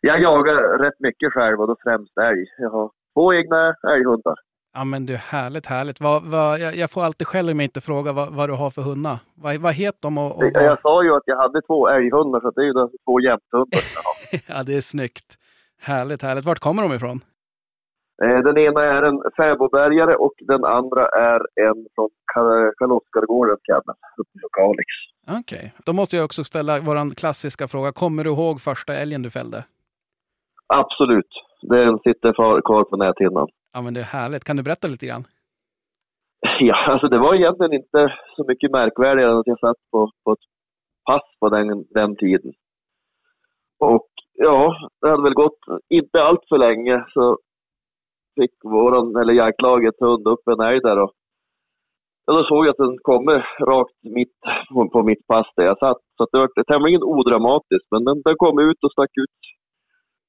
[0.00, 2.44] Jag jagar rätt mycket själv och då främst älg.
[2.58, 4.34] Jag har två egna älghundar.
[4.74, 6.00] Ja, men du, härligt, härligt.
[6.00, 8.82] Vad, vad, jag, jag får alltid skäll mig inte fråga vad, vad du har för
[8.82, 9.18] hundar.
[9.34, 10.18] Vad, vad heter de?
[10.18, 10.64] Och, och vad...
[10.64, 12.72] Jag sa ju att jag hade två älghundar, så det är ju
[13.04, 13.80] två jämthundar.
[14.48, 15.38] ja, det är snyggt.
[15.80, 16.44] Härligt, härligt.
[16.44, 17.20] Vart kommer de ifrån?
[18.24, 23.96] Eh, Den ena är en fäbodbergare och den andra är en från Kar- Karl-Oskar-gårdens kennel
[24.20, 24.88] uppe i Kalix.
[25.40, 25.74] Okej.
[25.86, 27.92] Då måste jag också ställa vår klassiska fråga.
[27.92, 29.64] Kommer du ihåg första älgen du fällde?
[30.66, 31.32] Absolut.
[31.62, 33.48] Den sitter kvar på näthinnan.
[33.72, 34.44] Ja, men det är härligt.
[34.44, 35.24] Kan du berätta lite grann?
[36.60, 40.32] Ja, alltså det var egentligen inte så mycket märkvärdigare än att jag satt på, på
[40.32, 40.46] ett
[41.06, 42.52] pass på den, den tiden.
[43.78, 47.38] Och ja, det hade väl gått inte allt för länge så
[48.40, 51.12] fick våran, eller jaktlaget hund upp en älg där och
[52.26, 53.38] ja, då såg jag att den kommer
[53.70, 54.38] rakt mitt
[54.92, 56.02] på, mitt pass där jag satt.
[56.16, 59.36] Så att det var tämligen odramatiskt, men den, den kom ut och stack ut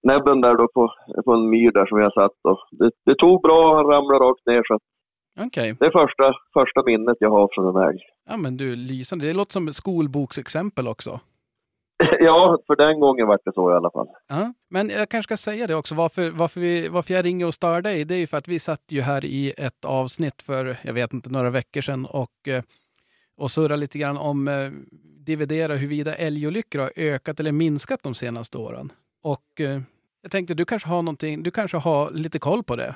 [0.03, 0.93] näbben där då på,
[1.25, 2.31] på en myr där som jag satt.
[2.43, 4.79] Och det, det tog bra, han ramlade rakt ner så
[5.45, 5.75] Okej.
[5.79, 7.99] det är första, första minnet jag har från en älg.
[8.29, 9.25] Ja, men du, lysande.
[9.25, 11.19] Det låter som ett skolboksexempel också.
[12.19, 14.07] ja, för den gången var det så i alla fall.
[14.27, 14.53] Ja.
[14.69, 15.95] Men jag kanske ska säga det också.
[15.95, 18.59] Varför, varför, vi, varför jag ringer och stör dig, det är ju för att vi
[18.59, 22.63] satt ju här i ett avsnitt för, jag vet inte, några veckor sedan och, eh,
[23.37, 24.69] och surrade lite grann om, eh,
[25.25, 28.91] dividera huruvida älgolyckor har ökat eller minskat de senaste åren.
[29.23, 29.79] Och eh,
[30.21, 32.95] jag tänkte, du kanske har någonting, du kanske har lite koll på det?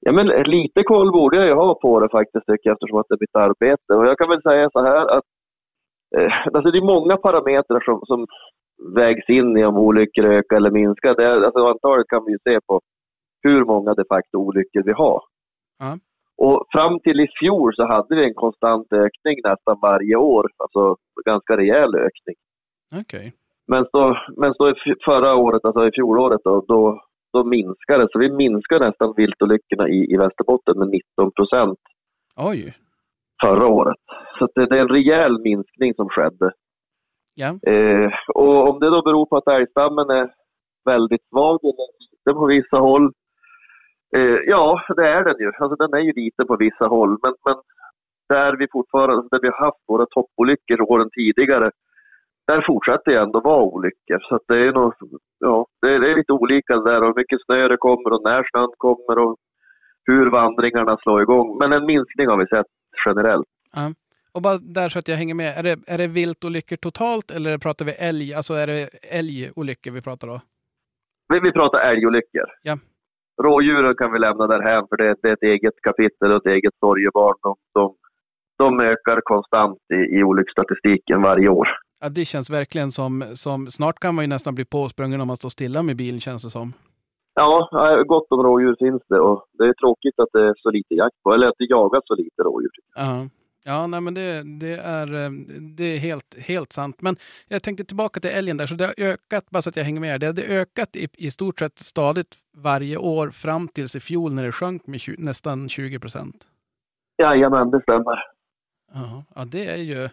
[0.00, 3.06] Ja, men lite koll borde jag ju ha på det faktiskt, tycker jag, eftersom att
[3.08, 3.94] det är mitt arbete.
[3.94, 5.24] Och jag kan väl säga så här att
[6.16, 8.26] eh, alltså det är många parametrar som, som
[8.94, 11.14] vägs in i om olyckor ökar eller minskar.
[11.14, 12.80] Det, är- alltså antalet kan vi ju se på
[13.42, 15.20] hur många de facto olyckor vi har.
[15.78, 15.98] Ja.
[16.38, 20.96] Och fram till i fjol så hade vi en konstant ökning nästan varje år, alltså
[21.26, 22.36] ganska rejäl ökning.
[23.00, 23.32] Okej.
[23.68, 24.74] Men så, men så
[25.04, 27.00] förra året, alltså i fjolåret, då, då,
[27.32, 28.08] då minskade det.
[28.12, 31.78] Så vi minskade nästan viltolyckorna i, i Västerbotten med 19 procent
[32.36, 32.74] Oj.
[33.44, 34.00] förra året.
[34.38, 36.52] Så det, det är en rejäl minskning som skedde.
[37.34, 37.48] Ja.
[37.72, 40.30] Eh, och om det då beror på att älgstammen är
[40.84, 43.12] väldigt svag eller liten på vissa håll.
[44.16, 45.52] Eh, ja, det är den ju.
[45.58, 47.18] Alltså den är ju liten på vissa håll.
[47.22, 47.56] Men, men
[48.28, 51.70] där vi fortfarande, där vi har haft våra toppolyckor åren tidigare,
[52.46, 54.18] där fortsätter det ändå vara olyckor.
[54.28, 54.92] Så det är nog,
[55.38, 58.22] ja, det är, det är lite olika där och hur mycket snö det kommer och
[58.24, 59.36] när snön kommer och
[60.06, 61.58] hur vandringarna slår igång.
[61.60, 62.66] Men en minskning har vi sett
[63.06, 63.48] generellt.
[63.72, 63.92] Ja.
[64.32, 65.58] Och bara där så att jag hänger med.
[65.58, 68.34] Är det, är det viltolyckor totalt eller pratar vi älg?
[68.34, 70.40] Alltså är det älgolyckor vi pratar då?
[71.28, 72.46] Vi, vi pratar älgolyckor.
[72.62, 72.76] Ja.
[73.42, 76.74] Rådjuren kan vi lämna därhän för det, det är ett eget kapitel och ett eget
[76.80, 77.34] sorgebarn.
[77.42, 77.94] De, de,
[78.58, 81.68] de ökar konstant i, i olycksstatistiken varje år.
[82.00, 83.66] Ja, det känns verkligen som, som...
[83.70, 86.50] Snart kan man ju nästan bli påsprungen om man står stilla med bilen känns det
[86.50, 86.72] som.
[87.34, 87.68] Ja,
[88.06, 91.22] gott om rådjur finns det och det är tråkigt att det är så lite jakt
[91.22, 92.70] på, eller att det jagas så lite rådjur.
[92.94, 93.28] Ja,
[93.64, 95.30] ja nej, men det, det är, eh,
[95.76, 97.02] det är helt, helt sant.
[97.02, 97.16] Men
[97.48, 98.66] jag tänkte tillbaka till älgen där.
[98.66, 100.20] Så det har ökat, bara så att jag hänger med.
[100.20, 104.44] Det hade ökat i, i stort sett stadigt varje år fram tills i fjol när
[104.44, 106.36] det sjönk med 20, nästan 20 procent.
[107.22, 108.24] Jajamän, det stämmer.
[108.94, 110.08] Ja, ja, det är ju...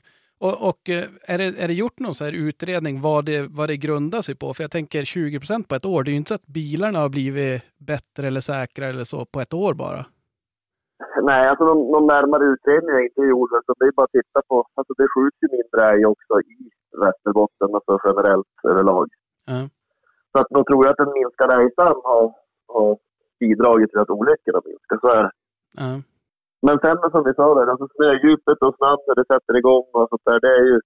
[0.46, 3.70] Och, och eh, är, det, är det gjort någon så här utredning vad det, vad
[3.70, 4.54] det grundar sig på?
[4.54, 7.00] För jag tänker 20 procent på ett år, det är ju inte så att bilarna
[7.00, 10.06] har blivit bättre eller säkrare eller så på ett år bara.
[11.30, 13.50] Nej, alltså någon, någon närmare utredning är inte gjord.
[13.58, 16.58] Alltså, det är bara att titta på, alltså det skjuts ju mindre älg också i
[17.04, 19.08] Västerbotten, alltså generellt överlag.
[19.46, 19.62] Ja.
[20.32, 22.26] Så att nog tror jag att en minskad älgstam har,
[22.68, 22.98] har
[23.40, 24.98] bidragit till att olyckorna minskar.
[25.02, 25.32] Så är det.
[25.84, 25.92] Ja.
[26.68, 30.08] Men sen som vi sa där, alltså snödjupet och snabbt när det sätter igång och
[30.10, 30.80] sånt där, det är ju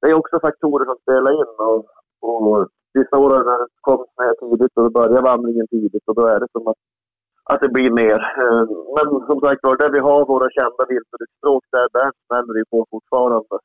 [0.00, 1.52] det är också faktorer som spelar in.
[1.68, 1.80] Och,
[2.28, 6.26] och vissa år när det kom snö tidigt och då börjar vandringen tidigt och då
[6.26, 6.80] är det som att,
[7.44, 8.18] att det blir mer.
[8.42, 8.64] Eh,
[8.96, 12.86] Men som sagt var, där vi har våra kända viltolycksstråk, där, där smäller det på
[12.90, 13.58] fortfarande.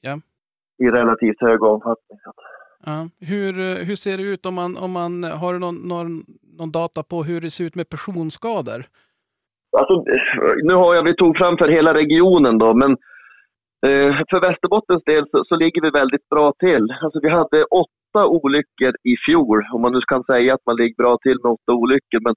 [0.00, 0.14] Ja.
[0.78, 2.18] i relativt hög omfattning.
[2.84, 3.08] Ja.
[3.20, 6.10] Hur, eh, hur ser det ut om man, om man har någon, någon,
[6.58, 8.86] någon data på hur det ser ut med personskador?
[9.78, 9.94] Alltså,
[10.62, 12.90] nu har jag, vi tog fram för hela regionen då, men
[13.86, 16.84] eh, för Västerbottens del så, så ligger vi väldigt bra till.
[17.02, 21.02] Alltså, vi hade åtta olyckor i fjol, om man nu kan säga att man ligger
[21.02, 22.20] bra till med åtta olyckor.
[22.26, 22.34] Men,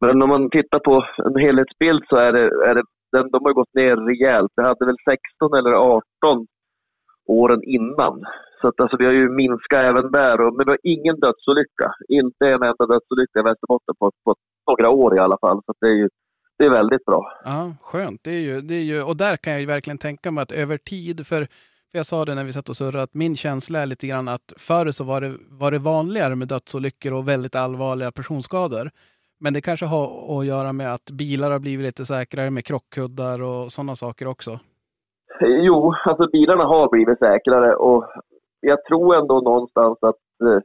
[0.00, 3.52] men om man tittar på en helhetsbild så är det, är det den, de har
[3.52, 4.52] gått ner rejält.
[4.56, 6.46] Vi hade väl 16 eller 18
[7.26, 8.24] åren innan.
[8.60, 10.40] Så att, alltså, vi har ju minskat även där.
[10.40, 11.88] Och, men vi har ingen dödsolycka.
[12.08, 14.34] Inte en enda dödsolycka i Västerbotten på, på
[14.68, 15.58] några år i alla fall.
[15.64, 16.08] Så att det är ju
[16.58, 17.32] det är väldigt bra.
[17.44, 18.20] Ja, skönt.
[18.24, 20.52] Det är ju, det är ju, och där kan jag ju verkligen tänka mig att
[20.52, 21.42] över tid, för,
[21.90, 24.28] för jag sa det när vi satt och surrade, att min känsla är lite grann
[24.28, 28.90] att förr så var det, var det vanligare med dödsolyckor och väldigt allvarliga personskador.
[29.40, 33.42] Men det kanske har att göra med att bilar har blivit lite säkrare med krockkuddar
[33.42, 34.58] och sådana saker också.
[35.40, 38.04] Jo, alltså bilarna har blivit säkrare och
[38.60, 40.60] jag tror ändå någonstans att, eh,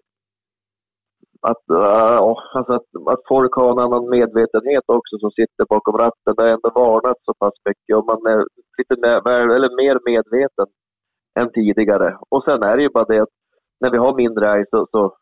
[1.51, 6.33] att, uh, alltså att, att folk har en annan medvetenhet också som sitter bakom ratten.
[6.35, 8.39] Det har ändå varnat så pass mycket och man är
[8.77, 9.17] lite mer,
[9.55, 10.67] eller mer medveten
[11.39, 12.17] än tidigare.
[12.29, 13.35] Och sen är det ju bara det att
[13.81, 15.15] när vi har mindre älg så, så,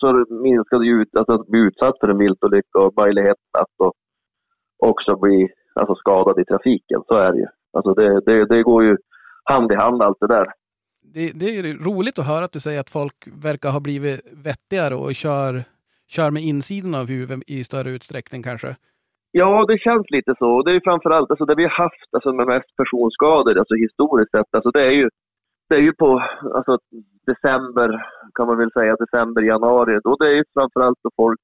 [0.00, 3.72] så minskar det ju ut, alltså att bli utsatt för en viltolycka och möjligheten att
[3.78, 3.92] då
[4.78, 7.02] också bli alltså, skadad i trafiken.
[7.08, 7.46] Så är det ju.
[7.72, 8.96] Alltså det, det, det går ju
[9.44, 10.46] hand i hand allt det där.
[11.14, 14.94] Det, det är roligt att höra att du säger att folk verkar ha blivit vettigare
[14.94, 15.64] och kör,
[16.08, 18.76] kör med insidan av huvudet i större utsträckning kanske.
[19.32, 20.62] Ja, det känns lite så.
[20.62, 24.54] Det är framförallt alltså det vi har haft alltså, med mest personskador, alltså historiskt sett,
[24.56, 25.08] alltså det är ju,
[25.68, 26.22] det är ju på
[26.56, 26.78] alltså,
[27.26, 27.88] december,
[28.34, 30.00] kan man väl säga, december, januari.
[30.04, 31.40] Då det är ju framförallt då folk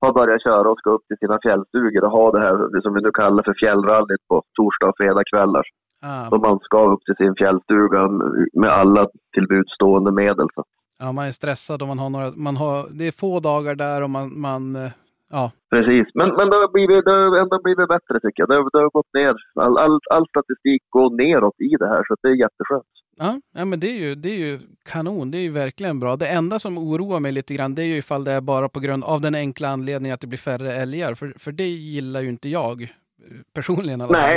[0.00, 2.94] har börjat köra och ska upp till sina fjällstugor och ha det här det som
[2.94, 5.64] vi nu kallar för fjällrallyt på torsdag och fredagkvällar.
[6.06, 8.08] Ah, Så man ska upp till sin fjällstuga
[8.62, 10.46] med alla tillbudstående medel.
[10.54, 10.64] Så.
[10.98, 14.02] ja, man är stressad och man har några, man har, det är få dagar där
[14.02, 14.90] och man, man eh,
[15.30, 18.48] ja, Precis, men, men det, har blivit, det har ändå blivit bättre tycker jag.
[18.48, 19.34] Det, har- det har gått ner.
[19.64, 22.84] All, all, all statistik går neråt i det här så det är jätteskönt.
[23.16, 24.60] Ja, ja men det är, ju, det är ju
[24.92, 25.30] kanon.
[25.30, 26.16] Det är ju verkligen bra.
[26.16, 28.80] Det enda som oroar mig lite grann det är ju ifall det är bara på
[28.80, 31.14] grund av den enkla anledningen att det blir färre älgar.
[31.14, 32.88] För, för det gillar ju inte jag eh,
[33.54, 34.00] personligen.
[34.00, 34.30] alla fall.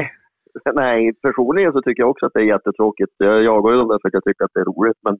[0.73, 1.13] Nej.
[1.21, 3.13] Personligen så tycker jag också att det är jättetråkigt.
[3.17, 4.99] Jag jagar ju dem därför att jag tycker att det är roligt.
[5.05, 5.17] Men,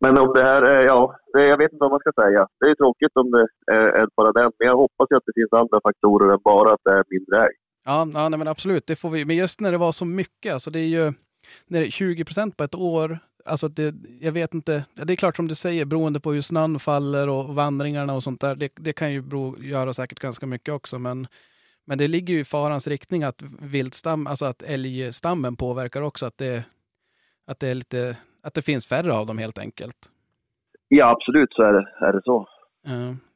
[0.00, 2.46] men om det här är, ja, det, jag vet inte vad man ska säga.
[2.60, 4.52] Det är tråkigt om det är, är bara den.
[4.58, 7.36] Men jag hoppas ju att det finns andra faktorer än bara att det är mindre
[7.44, 7.56] älg.
[7.84, 8.86] Ja, ja nej, men absolut.
[8.86, 9.24] Det får vi.
[9.24, 11.12] Men just när det var så mycket, alltså det är ju
[11.66, 13.18] när det är 20 procent på ett år.
[13.44, 14.84] Alltså det, jag vet inte.
[14.94, 18.40] Det är klart som du säger, beroende på hur snön faller och vandringarna och sånt
[18.40, 18.54] där.
[18.54, 20.98] Det, det kan ju bero, göra säkert ganska mycket också.
[20.98, 21.26] Men,
[21.86, 26.26] men det ligger ju i farans riktning att viltstam, alltså att älgstammen påverkar också.
[26.26, 26.64] Att det,
[27.46, 29.96] att det är lite, att det finns färre av dem helt enkelt.
[30.88, 32.48] Ja, absolut så är det, är det så.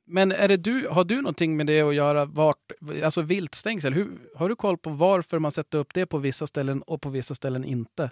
[0.07, 2.25] Men är det du, har du någonting med det att göra?
[2.25, 2.57] Vart,
[3.05, 4.07] alltså viltstängsel, hur,
[4.39, 7.35] har du koll på varför man sätter upp det på vissa ställen och på vissa
[7.35, 8.03] ställen inte?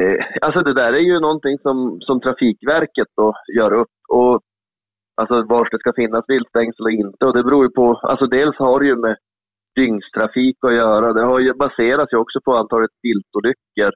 [0.00, 3.94] Eh, alltså det där är ju någonting som, som Trafikverket då gör upp.
[4.08, 4.40] Och,
[5.20, 7.26] alltså var det ska finnas viltstängsel och inte.
[7.26, 9.16] Och det beror ju på, alltså dels har det ju med
[9.76, 11.12] dygnstrafik att göra.
[11.12, 13.92] Det har ju, baseras ju också på antalet viltolyckor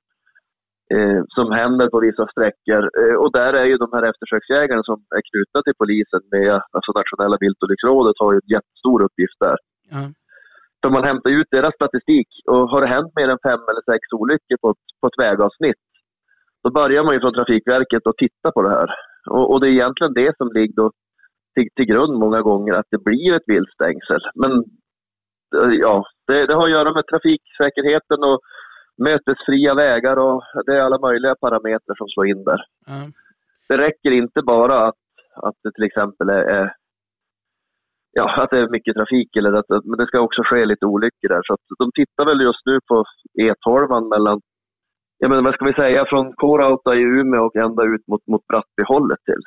[0.94, 2.82] eh, som händer på vissa sträckor.
[3.00, 6.90] Eh, och där är ju de här eftersöksjägarna som är knutna till polisen med alltså
[7.00, 9.58] Nationella viltolycksrådet har ju en jättestor uppgift där.
[9.94, 10.02] Ja.
[10.80, 14.02] För man hämtar ut deras statistik och har det hänt mer än fem eller sex
[14.20, 14.68] olyckor på
[15.00, 15.82] på ett vägavsnitt,
[16.64, 18.90] då börjar man ju från Trafikverket att titta på det här.
[19.30, 20.90] Och, och det är egentligen det som ligger då
[21.56, 24.20] till, till grund många gånger, att det blir ett viltstängsel.
[24.34, 24.52] Men
[25.56, 28.40] eh, ja, det, det har att göra med trafiksäkerheten och
[29.08, 32.60] mötesfria vägar och det är alla möjliga parametrar som slår in där.
[32.86, 32.92] Ja.
[33.68, 36.74] Det räcker inte bara att, att det till exempel är, är
[38.12, 41.28] ja, att det är mycket trafik, eller att, men det ska också ske lite olyckor
[41.28, 41.42] där.
[41.44, 43.04] Så att de tittar väl just nu på
[43.40, 44.40] E12 mellan,
[45.18, 48.46] ja men vad ska vi säga, från Kårauta i Umeå och ända ut mot, mot
[48.46, 49.42] Brattbyhållet till.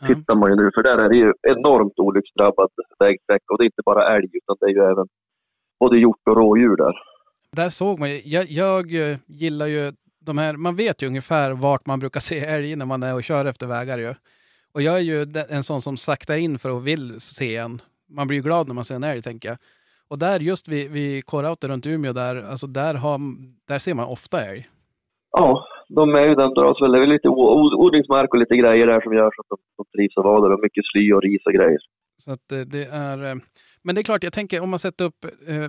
[0.00, 0.06] Ja.
[0.06, 3.66] Tittar man ju nu, för där är det ju enormt olycksdrabbad vägsträcka och det är
[3.66, 5.06] inte bara älg utan det är ju även
[5.80, 6.94] både hjort och rådjur där.
[7.52, 11.50] Där såg man ju, jag, jag eh, gillar ju de här, man vet ju ungefär
[11.50, 14.14] vart man brukar se älg när man är och kör efter vägar ju.
[14.72, 17.80] Och jag är ju en sån som saktar in för att vill se en.
[18.08, 19.58] Man blir ju glad när man ser en älg tänker jag.
[20.08, 23.20] Och där just vid, vid Kårauta runt Umeå där, alltså där, har,
[23.68, 24.68] där ser man ofta älg.
[25.30, 26.92] Ja, de är ju den dras väl.
[26.92, 30.16] Det är lite odlingsmark och lite grejer där som gör så att de, de trivs
[30.16, 30.54] vara där.
[30.54, 31.78] Och mycket sly och ris och grejer.
[32.18, 33.34] Så att det, det är, eh,
[33.82, 35.68] men det är klart, jag tänker om man sätter upp, eh,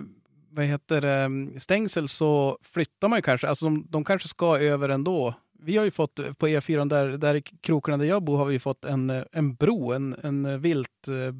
[0.51, 4.89] vad heter det, stängsel så flyttar man ju kanske, alltså de, de kanske ska över
[4.89, 5.33] ändå.
[5.63, 8.59] Vi har ju fått på E4 där, där i krokarna där jag bor har vi
[8.59, 11.35] fått en, eh, en bro, en, en vilt, eh,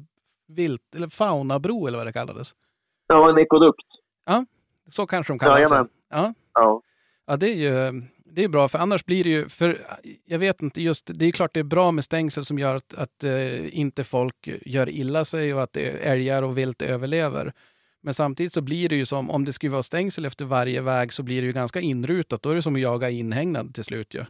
[0.48, 2.54] vilt, eller faunabro eller vad det kallades.
[3.06, 3.86] Ja, en ekodukt.
[4.88, 5.58] Så kanske de kallar.
[5.58, 5.88] Jajamän.
[6.10, 6.34] Ja.
[6.54, 6.82] Ja.
[7.26, 8.02] Ja, det är ju
[8.36, 9.78] det är bra, för annars blir det ju, för
[10.24, 12.94] jag vet inte, just det är klart det är bra med stängsel som gör att,
[12.98, 15.76] att eh, inte folk gör illa sig och att
[16.12, 17.52] älgar och vilt överlever.
[18.02, 21.12] Men samtidigt så blir det ju som, om det skulle vara stängsel efter varje väg
[21.12, 22.42] så blir det ju ganska inrutat.
[22.42, 24.22] Då är det som att jaga inhägnad till slut ju.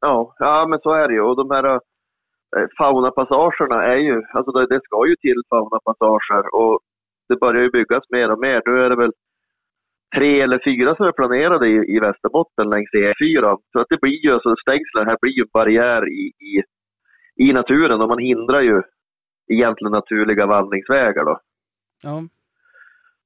[0.00, 1.20] Ja, ja, men så är det ju.
[1.20, 1.64] Och de här
[2.56, 6.80] eh, faunapassagerna är ju, alltså det, det ska ju till faunapassager och
[7.28, 8.62] det börjar ju byggas mer och mer.
[8.66, 9.12] Nu är det väl
[10.16, 13.58] tre eller fyra som är planerade i, i Västerbotten längs E4.
[13.72, 16.62] Så att det blir ju, alltså stängslen här blir ju en barriär i, i,
[17.44, 18.82] i naturen och man hindrar ju
[19.52, 21.40] egentligen naturliga vandringsvägar då.
[22.02, 22.22] Ja,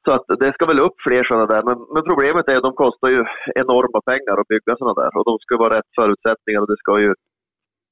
[0.05, 1.63] Så att det ska väl upp fler sådana där.
[1.63, 5.17] Men, men problemet är att de kostar ju enorma pengar att bygga sådana där.
[5.19, 7.15] Och de ska vara rätt förutsättningar och det ska ju...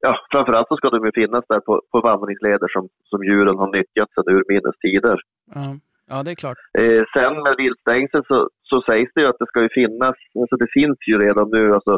[0.01, 3.71] Ja, framförallt så ska de ju finnas där på, på vandringsleder som, som djuren har
[3.77, 5.21] nyttjat sedan urminnes tider.
[5.55, 5.77] ja,
[6.13, 6.61] ja det är klart.
[6.79, 8.39] Eh, sen med viltstängsel så,
[8.71, 11.63] så sägs det ju att det ska ju finnas, alltså det finns ju redan nu
[11.75, 11.95] alltså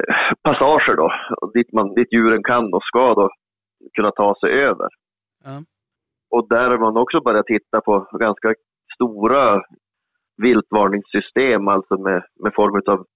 [0.00, 1.08] eh, passager då,
[1.54, 3.26] dit, man, dit djuren kan och ska då
[3.96, 4.88] kunna ta sig över.
[5.44, 5.56] Ja.
[6.34, 7.92] Och där har man också börjat titta på
[8.26, 8.54] ganska
[8.94, 9.62] stora
[10.42, 13.06] viltvarningssystem, alltså med, med form av,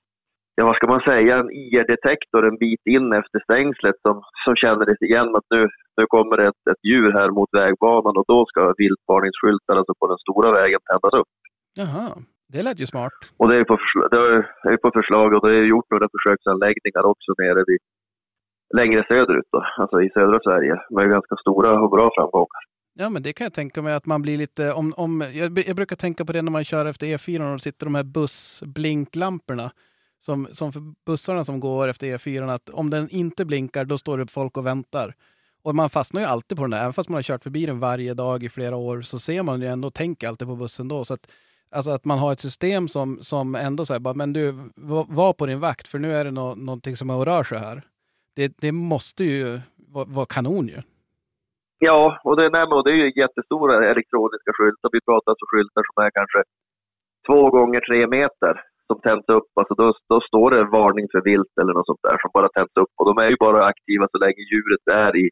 [0.57, 4.85] ja vad ska man säga, en IR-detektor en bit in efter stängslet som, som känner
[4.87, 5.63] det igen att nu,
[5.99, 10.21] nu kommer ett, ett djur här mot vägbanan och då ska viltvarningsskyltar alltså på den
[10.25, 11.33] stora vägen tändas upp.
[11.83, 12.07] Jaha,
[12.53, 13.17] det lät ju smart.
[13.41, 14.09] Och det är på, försl-
[14.65, 17.81] det är på förslag och det är gjort några försöksanläggningar också nere vid,
[18.81, 22.63] längre söderut då, alltså i södra Sverige med ganska stora och bra framgångar.
[22.99, 24.73] Ja, men det kan jag tänka mig att man blir lite...
[24.73, 27.87] Om, om, jag, jag brukar tänka på det när man kör efter E4 och sitter
[27.87, 29.71] de här bussblinklamporna.
[30.19, 34.19] Som, som för bussarna som går efter E4, att om den inte blinkar, då står
[34.19, 35.15] det folk och väntar.
[35.67, 36.81] Och man fastnar ju alltid på den där.
[36.81, 39.61] Även fast man har kört förbi den varje dag i flera år så ser man
[39.61, 41.05] ju ändå och tänker alltid på bussen då.
[41.05, 41.33] Så att,
[41.71, 45.47] alltså att man har ett system som, som ändå säger bara, men du, var, på
[45.47, 47.83] din vakt för nu är det no någonting som är och rör sig här.
[48.37, 50.83] Det, det måste ju vara, vara kanon ju.
[51.79, 54.89] Ja, och det, nej, och det är ju jättestora elektroniska skyltar.
[54.93, 56.43] Vi pratar alltså skyltar som är kanske
[57.27, 59.49] två gånger tre meter som tänds upp.
[59.61, 62.73] Alltså då, då står det varning för vilt eller något sånt där som bara tänds
[62.81, 62.93] upp.
[62.99, 65.31] Och de är ju bara aktiva så länge djuret är i,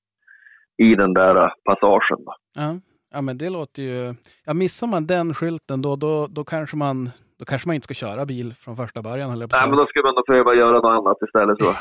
[0.86, 2.18] i den där äh, passagen.
[2.54, 2.76] Ja.
[3.14, 4.14] ja, men det låter ju...
[4.44, 7.94] Ja, missar man den skylten då, då, då, kanske man, då kanske man inte ska
[7.94, 9.30] köra bil från första början.
[9.30, 11.58] Att Nej, men då skulle man nog behöva göra något annat istället.
[11.62, 11.74] Så.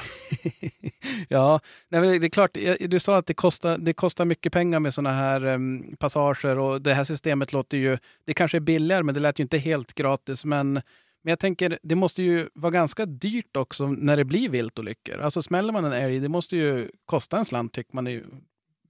[1.29, 1.59] ja,
[1.89, 2.57] nej, det är klart.
[2.57, 6.59] eh, Du sa att det kostar, det kostar mycket pengar med sådana här em, passager
[6.59, 7.97] och det här systemet låter ju...
[8.25, 10.45] Det kanske är billigare, men det lät ju inte helt gratis.
[10.45, 10.81] Men,
[11.23, 15.17] men jag tänker, det måste ju vara ganska dyrt också när det blir viltolyckor.
[15.21, 18.05] Alltså smäller man en älg, det måste ju kosta en slant tycker man.
[18.05, 18.23] ju.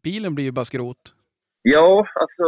[0.04, 1.04] Bilen blir ju bara skrot.
[1.62, 2.46] Ja, alltså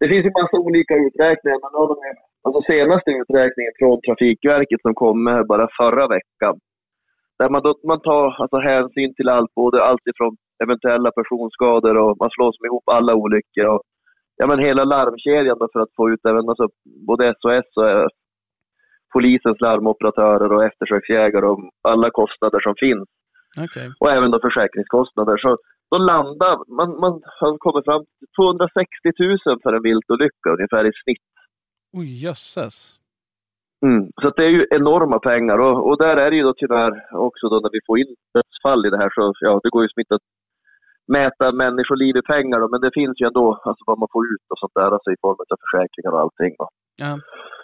[0.00, 1.58] det finns ju massa olika uträkningar.
[1.64, 1.96] Men av de
[2.44, 6.54] alltså senaste uträkningen från Trafikverket som kom med bara förra veckan.
[7.38, 12.16] Där man, då, man tar alltså, hänsyn till allt, både allt ifrån eventuella personskador och
[12.20, 13.66] man slår som ihop alla olyckor.
[13.74, 13.82] Och,
[14.36, 16.66] ja, men hela larmkedjan då för att få ut även alltså,
[17.08, 18.10] både SOS och
[19.12, 23.08] polisens larmoperatörer och eftersöksjägare och alla kostnader som finns
[23.64, 23.88] Okej.
[24.00, 25.36] och även då försäkringskostnader.
[25.36, 25.58] Så
[25.90, 30.92] då landar man, man har kommit fram till 260 000 för en viltolycka ungefär i
[31.04, 31.28] snitt.
[31.98, 32.76] Oj, jösses.
[33.86, 34.04] Mm.
[34.22, 36.92] Så det är ju enorma pengar och, och där är det ju då tyvärr
[37.28, 39.88] också då när vi får in dödsfall i det här så ja, det går ju
[39.96, 40.28] inte att
[41.12, 44.46] mäta människoliv i pengar då, men det finns ju ändå alltså vad man får ut
[44.52, 46.52] och sånt där alltså i form av försäkringar och allting.
[46.58, 46.68] Då.
[47.04, 47.18] Ja.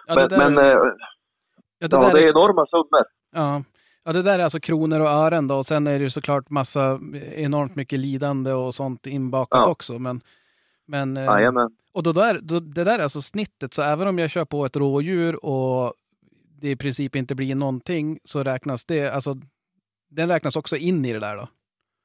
[0.06, 0.78] Ja, men där, men eh,
[1.78, 3.04] ja, det ja, det är är enorma summor.
[3.32, 3.62] Ja.
[4.04, 5.56] ja, det där är alltså kronor och ören då.
[5.56, 6.98] Och sen är det ju såklart massa
[7.34, 9.70] enormt mycket lidande och sånt inbakat Ja.
[9.70, 9.98] också.
[9.98, 10.20] Men,
[10.86, 11.70] men, eh, Jajamän.
[11.92, 13.74] och då där, då, det där är alltså snittet.
[13.74, 15.92] Så även om jag kör på ett rådjur och
[16.60, 19.34] det i princip inte blir någonting så räknas det, alltså
[20.10, 21.48] den räknas också in i det där då.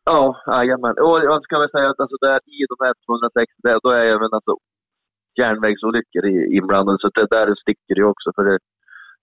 [0.06, 0.96] Ja, jajamän.
[0.98, 4.06] Och jag ska väl säga att alltså där, i de här 260, där, då är
[4.06, 4.54] även alltså
[5.40, 6.26] järnvägsolyckor
[6.58, 6.98] inblandade.
[7.02, 8.32] Så det där sticker ju också.
[8.36, 8.60] För det,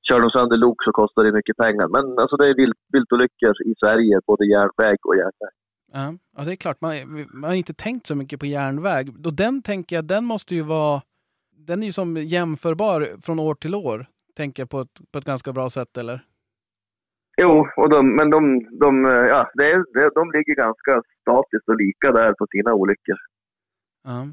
[0.02, 1.88] kör de sönder lok så kostar det mycket pengar.
[1.88, 5.54] Men alltså det är vilt, viltolyckor i Sverige, både järnväg och järnväg.
[5.92, 6.80] Ja, ja det är klart.
[6.80, 6.92] Man,
[7.32, 9.26] man har inte tänkt så mycket på järnväg.
[9.26, 11.00] Och den tänker jag, den måste ju vara,
[11.66, 14.06] den är ju som jämförbar från år till år.
[14.36, 16.20] Tänker jag på ett, på ett ganska bra sätt eller?
[17.42, 18.40] Jo, och de, men de,
[18.80, 23.16] de, ja, det det, de ligger ganska statiskt och lika där på sina olyckor.
[24.04, 24.26] Ja.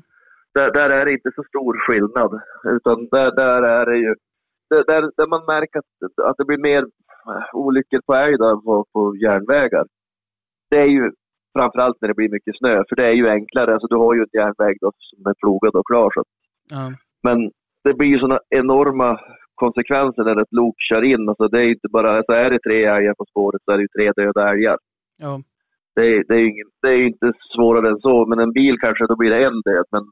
[0.55, 2.32] där, där är det inte så stor skillnad.
[2.63, 4.16] Utan där, där är det ju,
[4.70, 6.84] där, där, man märker att, att det blir mer
[7.32, 9.86] eh, olyckor på älg där på, på järnvägar.
[10.70, 11.11] Det är ju
[11.57, 13.74] framförallt när det blir mycket snö, för det är ju enklare.
[13.74, 16.09] Alltså du har ju en järnväg då, som är plogad och klar.
[16.13, 16.24] Så.
[16.70, 16.91] Ja.
[17.24, 17.51] Men
[17.84, 19.20] det blir ju sådana enorma
[19.55, 21.30] konsekvenser när ett lok kör in.
[21.30, 23.82] Alltså det är inte bara, alltså är det tre älgar på spåret så är det
[23.88, 24.78] ju tre döda älgar.
[25.18, 25.41] Ja.
[25.95, 28.80] Det är, det är, ingen, det är ju inte svårare än så, men en bil
[28.80, 29.86] kanske, då blir det en död.
[29.91, 30.03] Men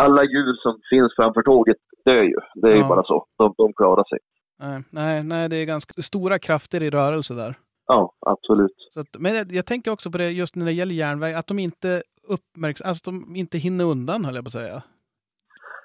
[0.00, 2.36] alla djur som finns framför tåget dör ju.
[2.54, 2.88] Det är ju Ja.
[2.88, 3.26] bara så.
[3.38, 4.18] De, de klarar sig.
[4.58, 7.54] Nej, nej, nej, det är ganska stora krafter i rörelse där.
[7.86, 8.76] Ja, absolut.
[8.96, 11.58] Att, men jag, jag tänker också på det just när det gäller järnväg, att de
[11.58, 14.82] inte uppmärks, alltså de inte hinner undan höll jag på att säga.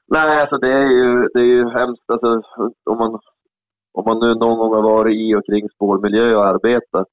[0.07, 2.03] Nej, alltså det är ju, det är ju hemskt.
[2.07, 2.41] Alltså,
[2.91, 3.20] om, man,
[3.93, 7.07] om man nu någon gång har varit i och kring spårmiljö och arbetat.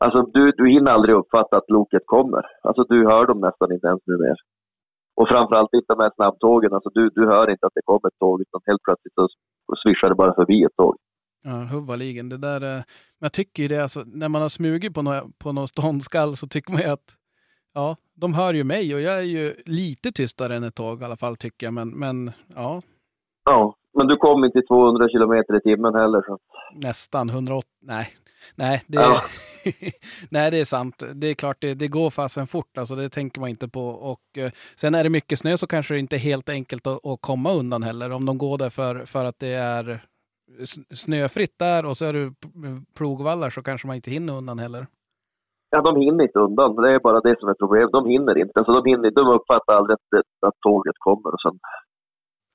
[0.00, 2.42] Alltså du, du hinner aldrig uppfatta att loket kommer.
[2.62, 4.36] Alltså du hör dem nästan inte ens nu mer.
[5.16, 6.72] Och framförallt inte med snabbtågen.
[6.72, 9.28] Alltså du, du hör inte att det kommer ett tåg utan helt plötsligt så
[9.82, 10.96] svischar det bara förbi ett tåg.
[11.44, 12.28] Ja, huvudligen.
[12.28, 12.82] Det där, eh,
[13.18, 16.36] men jag tycker ju det, alltså, när man har smugit på, nå på någon ståndskall
[16.36, 17.08] så tycker man ju att
[17.74, 21.04] ja, de hör ju mig och jag är ju lite tystare än ett tåg i
[21.04, 21.74] alla fall tycker jag.
[21.74, 22.82] Men, men ja,
[23.50, 26.22] Ja, men du kom inte i 200 kilometer i timmen heller.
[26.26, 26.38] Så.
[26.86, 27.68] nästan 180.
[27.82, 28.08] Nej,
[28.54, 29.22] nej, det, Ja.
[30.30, 31.02] nej, det är sant.
[31.14, 32.78] Det är klart, det, det går fasen fort.
[32.78, 33.88] Alltså, det tänker man inte på.
[33.88, 37.06] Och eh, sen är det mycket snö så kanske det inte är helt enkelt att,
[37.06, 38.10] att komma undan heller.
[38.10, 40.00] Om de går där för, för att det är
[40.94, 42.34] snöfritt där och så är det
[42.96, 44.86] plogvallar så kanske man inte hinner undan heller.
[45.70, 46.76] Ja, de hinner inte undan.
[46.76, 47.92] Det är bara det som är problemet.
[47.92, 48.52] De hinner inte.
[48.54, 51.34] Alltså, de, hinner, de uppfattar aldrig att, att tåget kommer.
[51.34, 51.58] Och sen,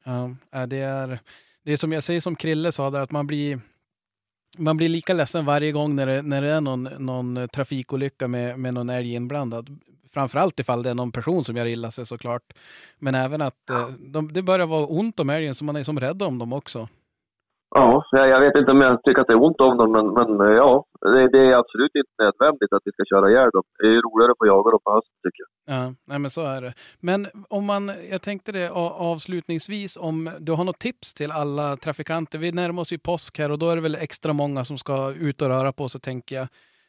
[0.04, 0.30] Ja,
[0.60, 1.20] äh, det är,
[1.64, 3.60] det är som jag säger som Krille sa där, att man blir,
[4.58, 8.60] man blir lika ledsen varje gång när det, när det är någon, någon trafikolycka med,
[8.60, 9.80] med någon älg inblandad.
[10.14, 12.54] Framförallt ifall det är någon person som gör illa sig såklart.
[13.00, 16.00] Men även att eh, de, det börjar vara ont om älgen så man är som
[16.00, 16.90] rädd om dem också.
[17.76, 20.30] Ja, jag vet inte om jag tycker att det är ont om dem, men, men
[20.48, 23.64] eh, ja, det, det är absolut inte nödvändigt att vi ska köra ihjäl dem.
[23.80, 25.76] Det är roligare att jaga dem på hösten, tycker jag.
[25.76, 26.74] Ja, nej men så är det.
[27.00, 28.70] Men om man, jag tänkte det
[29.12, 32.40] avslutningsvis om du har något tips till alla trafikanter.
[32.40, 35.14] Vi närmar oss ju påsk här och då är det väl extra många som ska
[35.14, 36.48] ut och röra på sig tänker jag.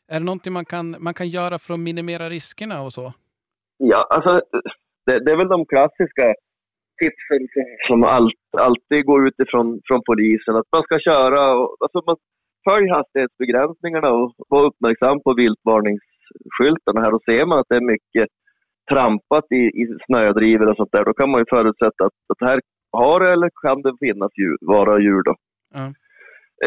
[0.08, 3.12] Är det någonting man kan, man kan göra för att minimera riskerna och så?
[3.78, 4.40] Ja, alltså
[5.06, 6.34] det, det är väl de klassiska
[7.02, 7.42] tipsen
[7.88, 10.56] som, allt, alltid går utifrån från polisen.
[10.56, 12.16] Att man ska köra och alltså man
[12.68, 17.14] följ hastighetsbegränsningarna och var uppmärksam på viltvarningsskyltarna här.
[17.14, 18.28] Och ser man att det är mycket
[18.92, 22.60] trampat i, i snödrivor och sånt där, då kan man ju förutsätta att, att här
[22.92, 25.34] har det eller kan det finnas djur, vara djur då.
[25.74, 25.86] Ja.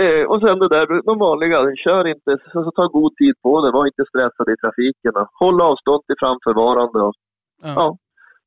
[0.01, 3.71] Eh, och sen det där, de vanliga, kör inte, alltså, ta god tid på det,
[3.71, 5.13] var inte stressad i trafiken.
[5.21, 7.13] och Håll avstånd till framförvarande och
[7.63, 7.73] Ja.
[7.75, 7.97] Ja.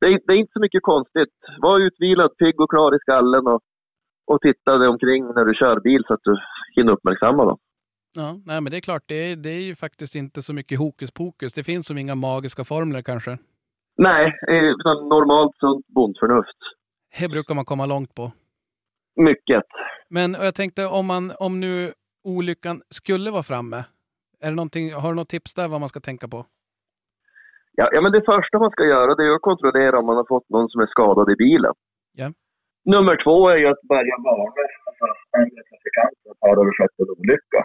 [0.01, 1.35] Det, är, det är inte så mycket konstigt.
[1.61, 3.61] Var utvilad, pigg och klar i skallen och,
[4.27, 6.37] och titta dig omkring när du kör bil så att du
[6.77, 7.59] hinner uppmärksamma dem.
[8.15, 10.79] Ja, nej men det är klart, det är, det är ju faktiskt inte så mycket
[10.79, 11.53] hokus pokus.
[11.53, 13.39] Det finns som inga magiska formler kanske.
[13.97, 16.59] Nej, utan normalt sunt bondförnuft.
[17.21, 18.33] Det brukar man komma långt på.
[19.17, 19.65] Mycket.
[20.09, 21.93] Men jag tänkte om, man, om nu
[22.25, 23.85] olyckan skulle vara framme,
[24.41, 26.47] är det någonting, har du något tips där vad man ska tänka på?
[27.81, 30.29] Ja, ja, men det första man ska göra det är att kontrollera om man har
[30.35, 31.75] fått någon som är skadad i bilen.
[32.21, 32.29] Ja.
[32.95, 34.63] Nummer två är ju att börja varna
[35.41, 37.63] andra trafikanter att har det skett en olycka.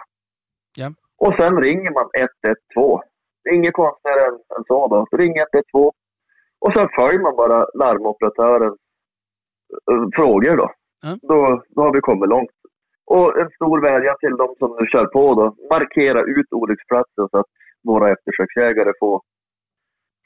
[0.80, 0.88] Ja.
[1.24, 3.00] Och sen ringer man 112.
[3.42, 4.98] Det är inget konstigare än, än så då.
[5.18, 5.90] Ring 112.
[6.64, 8.80] Och sen följer man bara larmoperatörens
[9.90, 10.68] eh, frågor då.
[11.06, 11.12] Ja.
[11.30, 11.38] då.
[11.74, 12.56] Då har vi kommit långt.
[13.14, 15.44] Och en stor vädjan till de som nu kör på då.
[15.74, 17.50] Markera ut olycksplatsen så att
[17.88, 19.16] våra eftersöksjägare får,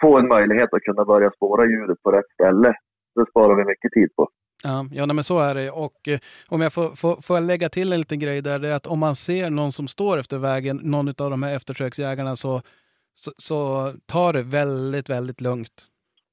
[0.01, 2.75] får en möjlighet att kunna börja spåra djuret på rätt ställe.
[3.15, 4.29] Det sparar vi mycket tid på.
[4.63, 5.71] Ja, men så är det.
[5.71, 6.19] Och eh,
[6.49, 8.87] om jag får, får, får jag lägga till en liten grej där, det är att
[8.87, 12.61] om man ser någon som står efter vägen, någon av de här eftersöksjägarna, så,
[13.15, 13.59] så, så
[14.13, 15.87] ta det väldigt, väldigt lugnt.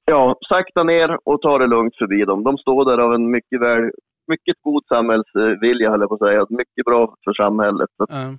[0.04, 2.44] Ja, sakta ner och ta det lugnt förbi dem.
[2.44, 3.90] De står där av en mycket, väl,
[4.26, 6.46] mycket god samhällsvilja, höll jag på att säga.
[6.50, 7.90] Mycket bra för samhället.
[7.96, 8.34] Ja,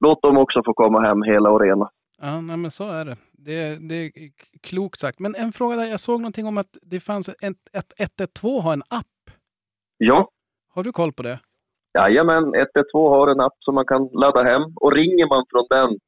[0.00, 1.90] låt dem också få komma hem hela och rena.
[2.22, 3.16] Ja nej, men så är det.
[3.32, 3.88] det.
[3.88, 4.10] Det är
[4.62, 5.18] klokt sagt.
[5.20, 8.72] Men en fråga där, jag såg någonting om att det fanns ett, ett 112 har
[8.72, 9.06] en app.
[9.98, 10.28] Ja,
[10.74, 11.40] Har du koll på det?
[11.98, 12.44] jajamän.
[12.54, 15.98] 112 har en app som man kan ladda hem och ringer man från den,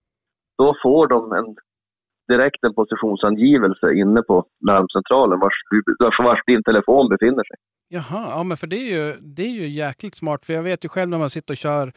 [0.58, 1.56] då får de en
[2.32, 5.54] direkt en positionsangivelse inne på larmcentralen vars,
[6.22, 7.56] vars din telefon befinner sig.
[7.88, 10.44] Jaha, ja men för det är, ju, det är ju jäkligt smart.
[10.46, 11.92] För jag vet ju själv när man sitter och kör,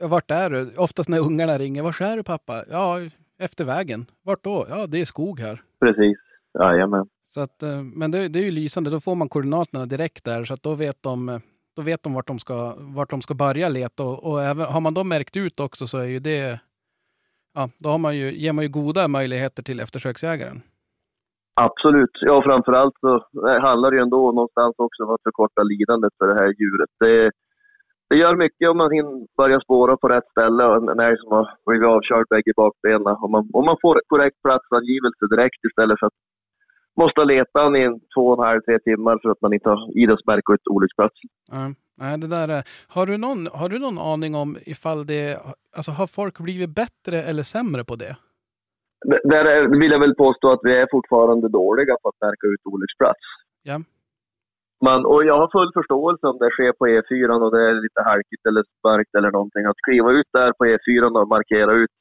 [0.00, 0.74] vart är du?
[0.76, 2.64] Oftast när ungarna ringer, var är du pappa?
[2.70, 2.98] Ja,
[3.38, 4.06] efter vägen.
[4.22, 4.66] Vart då?
[4.68, 5.62] Ja, det är skog här.
[5.80, 6.18] Precis.
[6.58, 7.06] Jajamän.
[7.26, 8.90] Så att, eh, men det, det är ju lysande.
[8.90, 11.38] Då får man koordinaterna direkt där så att då vet de, eh,
[11.76, 14.02] då vet de vart de ska, vart de ska börja leta.
[14.02, 16.60] Och, och även, har man då märkt ut också så är ju det...
[17.54, 20.60] Ja, då har man ju, ger man ju goda möjligheter till eftersöksjägaren.
[21.60, 22.10] Absolut.
[22.20, 23.14] Ja, framförallt så
[23.48, 26.90] eh, handlar det ju ändå någonstans också om att förkorta lidandet för det här djuret.
[27.04, 27.30] Det,
[28.10, 31.30] det gör mycket om man hinner börja spåra på rätt ställe och en- älg som
[31.36, 33.14] har blivit avkörd bägge bakbenen.
[33.24, 36.18] Om man, om man får korrekt platsangivelse direkt istället för att
[37.00, 39.98] måste leta i en två och en halv, tre timmar för att man inte har
[40.02, 41.14] idrottsmärke och ett olycksplats.
[41.50, 41.64] Ja,
[42.02, 45.38] nej, det där är, har, du någon, har du någon aning om ifall det...
[45.76, 48.16] Alltså har folk blivit bättre eller sämre på det?
[49.10, 52.46] D- Där är, vill jag väl påstå att vi är fortfarande dåliga på att märka
[52.46, 53.20] ut olycksplats.
[53.62, 53.80] Ja.
[54.86, 58.02] Man, och jag har full förståelse om det sker på E4 och det är lite
[58.10, 59.64] halkigt eller mörkt eller någonting.
[59.64, 61.96] Att kliva ut där på E4 och markera ut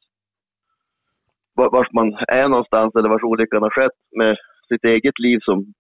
[1.58, 4.36] var, vart man är någonstans eller vars olyckan har skett med
[4.70, 5.74] sitt eget liv som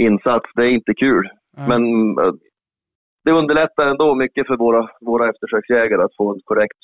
[0.00, 1.28] insats, det är inte kul.
[1.56, 1.66] Ja.
[1.68, 1.82] Men
[2.18, 2.34] eh,
[3.24, 6.82] det underlättar ändå mycket för våra, våra eftersöksjägare att få en korrekt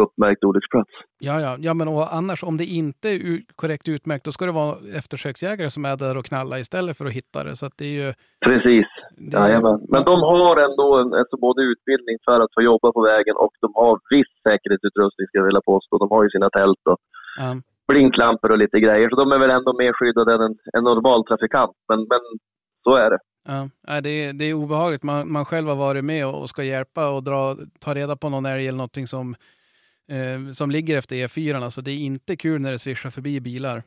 [0.00, 0.90] uppmärkt olycksplats.
[1.18, 4.52] Ja, ja, ja, men och annars om det inte är korrekt utmärkt, då ska det
[4.52, 7.56] vara eftersöksjägare som är där och knallar istället för att hitta det.
[7.56, 8.08] Så det är ju...
[8.46, 8.86] Precis.
[9.30, 9.80] Det är, Jajamän.
[9.88, 13.54] Men de har ändå en, alltså både utbildning för att få jobba på vägen och
[13.60, 15.98] de har viss säkerhetsutrustning, ska jag vilja påstå.
[15.98, 16.98] De har ju sina tält och
[17.38, 17.56] ja,
[17.88, 21.24] blinklampor och lite grejer, så de är väl ändå mer skyddade än en, en normal
[21.24, 21.76] trafikant.
[21.88, 22.20] Men, men
[22.84, 23.18] så är det.
[23.86, 25.02] ja, det, är, det är obehagligt.
[25.02, 28.28] Man, man själv har varit med och, och ska hjälpa och dra, ta reda på
[28.28, 29.34] någon älg eller någonting som,
[30.08, 31.64] eh, som ligger efter E4.
[31.64, 33.82] Alltså, det är inte kul när det svischar förbi bilar.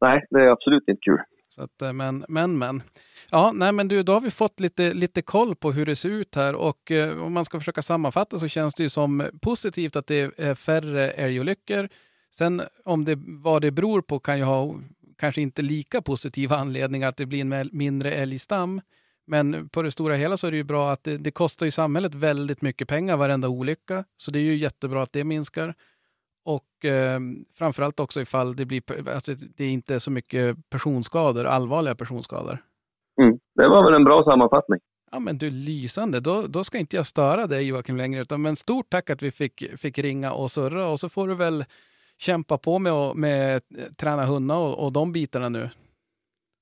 [0.00, 1.18] Nej, det är absolut inte kul.
[1.48, 2.82] Så att, eh, men, men, men.
[3.30, 6.08] Ja, nej, men du, då har vi fått lite, lite koll på hur det ser
[6.08, 9.96] ut här och eh, om man ska försöka sammanfatta så känns det ju som positivt
[9.96, 11.88] att det är färre älgolyckor.
[12.30, 14.74] Sen om det, vad det beror på kan ju ha
[15.18, 18.80] kanske inte lika positiva anledningar att det blir en mindre älgstam.
[19.26, 21.70] Men på det stora hela så är det ju bra att det, det kostar ju
[21.70, 24.04] samhället väldigt mycket pengar varenda olycka.
[24.16, 25.74] Så det är ju jättebra att det minskar.
[26.44, 27.20] Och eh,
[27.58, 32.58] framförallt också ifall det blir, alltså det inte är så mycket personskador, allvarliga personskador.
[33.22, 33.38] Mm.
[33.54, 34.80] Det var väl en bra sammanfattning.
[35.12, 36.20] Ja men du, lysande.
[36.20, 38.20] Då, då ska inte jag störa dig Joakim längre.
[38.20, 40.88] Utan, men stort tack att vi fick, fick ringa och surra.
[40.88, 41.64] Och så får du väl
[42.18, 43.62] kämpa på med med,
[43.96, 45.70] träna hundar och, och de bitarna nu.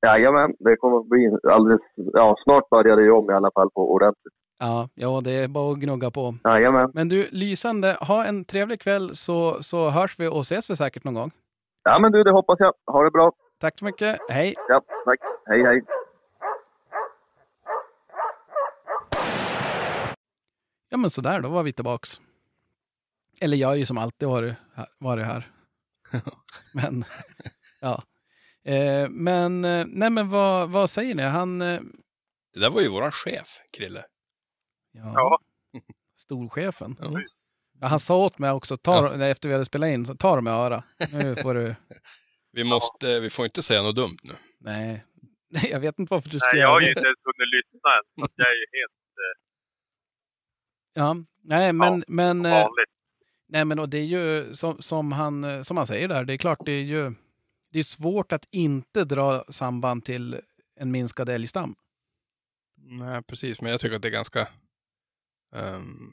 [0.07, 1.81] Jajamän, det kommer att bli alldeles...
[1.97, 4.35] Ja, snart börjar det ju om i alla fall på ordentligt.
[4.59, 6.35] Ja, ja, det är bara att gnugga på.
[6.45, 6.91] Jajamän.
[6.95, 7.97] Men du, lysande.
[8.01, 11.31] Ha en trevlig kväll så, så hörs vi och ses vi säkert någon gång.
[11.85, 12.73] Ja, men du, det hoppas jag.
[12.87, 13.33] Ha det bra.
[13.61, 14.19] Tack så mycket.
[14.29, 14.55] Hej!
[14.69, 15.19] Ja, tack.
[15.47, 15.83] Hej, hej.
[20.89, 22.21] Ja men sådär, då var vi tillbaks.
[23.41, 24.87] Eller jag är ju som alltid varit här.
[24.99, 25.47] Varit här.
[26.75, 27.05] men,
[27.81, 28.03] ja.
[28.65, 31.23] Eh, men, eh, nej men vad, vad säger ni?
[31.23, 31.63] Han...
[31.63, 31.81] Eh,
[32.55, 34.05] Det där var ju våran chef, Krille.
[34.93, 35.39] ja, Ja.
[36.17, 36.97] Storchefen.
[37.01, 37.21] Ja.
[37.81, 40.47] Ja, han sa åt mig också, ta, efter vi hade spelat in, så ta dem
[40.49, 40.85] i öra.
[41.13, 41.75] Nu får du...
[42.55, 44.35] Vi, måste, vi får inte säga något dumt nu.
[44.61, 45.05] Nej.
[45.71, 48.29] Jag vet inte varför du ska Nej, jag har ju inte ens hunnit lyssna än,
[48.37, 48.93] jag är ju helt
[50.95, 52.91] Ja, nej men, men, vanligt.
[53.49, 56.37] nej men och det är ju som, som, han, som han säger där, det är
[56.39, 57.13] klart det är ju
[57.73, 60.41] det är svårt att inte dra samband till
[60.77, 61.75] en minskad älgstam.
[62.77, 63.61] Nej, precis.
[63.61, 64.49] Men jag tycker att det är ganska
[65.55, 66.13] ehm,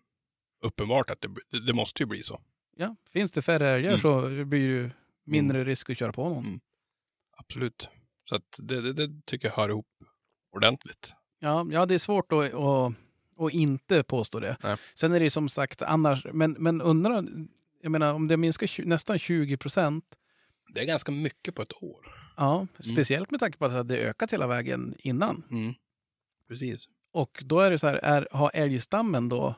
[0.64, 2.42] uppenbart att det, det, måste ju bli så.
[2.76, 4.02] Ja, finns det färre älgar Mm.
[4.02, 4.90] så det blir ju
[5.26, 6.46] mindre risk att köra på någon.
[6.46, 6.60] Mm.
[7.38, 7.90] Absolut.
[8.30, 9.88] Så att det, det, det tycker jag hör ihop
[10.52, 11.14] ordentligt.
[11.40, 12.94] Ja, ja, det är svårt att, att,
[13.38, 14.58] att inte påstå det.
[14.64, 14.78] Nej.
[14.96, 17.24] Sen är det som sagt annars, men, men undra,
[17.82, 20.06] jag menar om det minskar nästan 20 procent,
[20.74, 22.06] Det är ganska mycket på ett år.
[22.38, 25.44] ja, speciellt med tanke på att det ökat hela vägen innan.
[25.52, 25.74] Mm.
[26.48, 26.88] Precis.
[27.12, 29.56] Och då är det så här, är, har älgstammen då,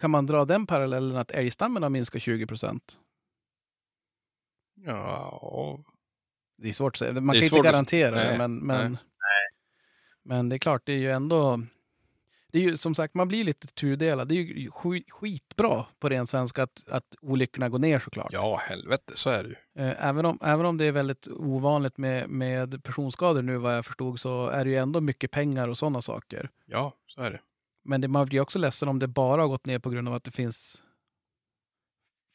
[0.00, 2.98] kan man dra den parallellen att älgstammen har minskat 20 procent?
[4.74, 5.78] Ja,
[6.58, 8.98] Det är svårt att säga, man kan inte svårt att- garantera det, men, men,
[10.22, 11.60] men det är klart, det är ju ändå,
[12.52, 14.28] det är ju som sagt, man blir lite tudelad.
[14.28, 18.32] Det är ju skit, skitbra på ren svenska att, att olyckorna går ner såklart.
[18.32, 19.84] ja, helvete, så är det ju.
[19.84, 23.86] Eh, Även om, även om det är väldigt ovanligt med, med personskador nu vad jag
[23.86, 26.50] förstod så är det ju ändå mycket pengar och sådana saker.
[26.66, 27.40] Ja, så är det.
[27.84, 30.08] Men det, man blir ju också ledsen om det bara har gått ner på grund
[30.08, 30.82] av att det finns,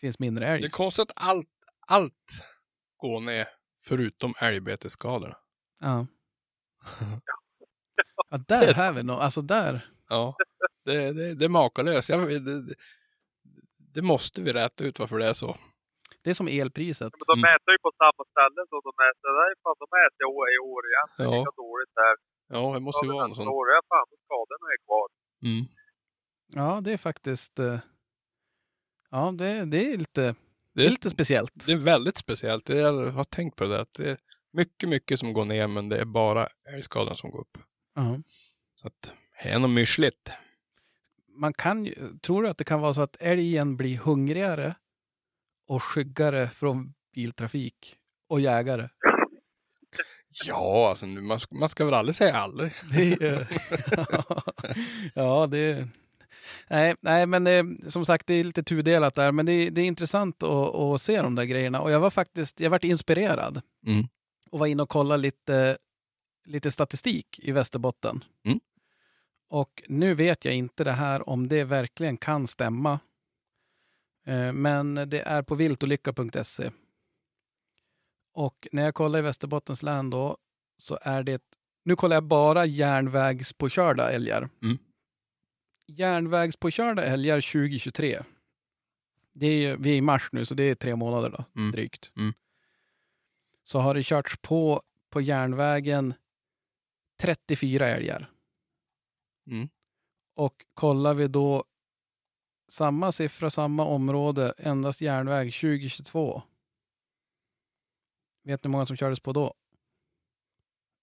[0.01, 0.61] finns mindre älg.
[0.61, 1.49] Det är konstigt att allt,
[1.87, 2.43] allt
[2.97, 3.47] går ner
[3.83, 5.37] förutom älgbetesskadorna.
[5.79, 6.07] Ja.
[8.29, 9.89] ja, där har vi nog, alltså där.
[10.09, 10.35] Ja,
[10.85, 12.09] det, det, det är makalöst.
[12.09, 12.75] Jag, det,
[13.93, 15.55] det, måste vi rätta ut varför det är så.
[16.23, 17.13] Det är som elpriset.
[17.13, 17.41] Men de Mm.
[17.51, 19.27] mäter ju på samma ställe som de mäter.
[19.37, 21.07] Det är fan, de mäter i år, i år igen.
[21.17, 21.39] Det är Ja.
[21.39, 22.15] lika dåligt där.
[22.55, 23.55] Ja, det måste ju vara nästa sånt.
[23.57, 23.65] år.
[23.73, 25.07] Ja, fan, skadorna är kvar.
[25.47, 25.63] Mm.
[26.59, 27.59] Ja, det är faktiskt...
[27.59, 27.79] eh,
[29.09, 30.35] Ja, det, det är lite,
[30.73, 31.65] Det är är, lite speciellt.
[31.65, 32.69] det är väldigt speciellt.
[32.69, 33.85] Jag har tänkt på det där.
[33.97, 34.17] Det är
[34.53, 37.57] mycket, mycket som går ner, men det är bara älgskadorna som går upp.
[37.95, 38.17] Ja.
[38.75, 40.31] Så att, det är något myschligt.
[41.39, 44.75] Man kan ju, tror du att det kan vara så att älgen blir hungrigare
[45.67, 47.95] och skyggare från biltrafik
[48.29, 48.89] och jägare?
[50.45, 52.71] Ja, alltså, man, ska- man ska väl aldrig säga aldrig.
[52.91, 53.47] Det är,
[55.13, 55.87] ja, det
[56.69, 59.31] Nej, nej, men det, som sagt, det är lite tudelat där.
[59.31, 61.81] Men det, är- det är intressant att, att se de där grejerna.
[61.81, 63.61] Och jag var faktiskt, jag vart inspirerad.
[63.87, 64.03] Mm.
[64.51, 65.77] Och var inne och kollade lite,
[66.45, 68.23] lite statistik i Västerbotten.
[68.45, 68.59] Mm.
[69.49, 72.99] Och nu vet jag inte det här om det verkligen kan stämma.
[74.25, 76.71] Eh, Men det är på viltolycka.se.
[78.33, 80.37] Och när jag kollar i Västerbottens län då
[80.77, 81.41] så är det,
[81.85, 84.49] nu kollar jag bara järnvägspåkörda älgar.
[84.63, 84.77] Mm.
[85.87, 88.23] Järnvägspåkörda älgar 2023.
[89.33, 91.71] Det är, vi är i mars nu så det är tre månader då, Mm.
[91.71, 92.11] drygt.
[92.17, 92.33] Mm.
[93.63, 96.13] Så har det körts på på järnvägen
[97.19, 98.31] 34 älgar.
[99.47, 99.69] Mm.
[100.35, 101.63] Och kollar vi då
[102.67, 106.41] samma siffra, samma område, endast järnväg 2022.
[108.43, 109.53] Vet ni hur många som kördes på då?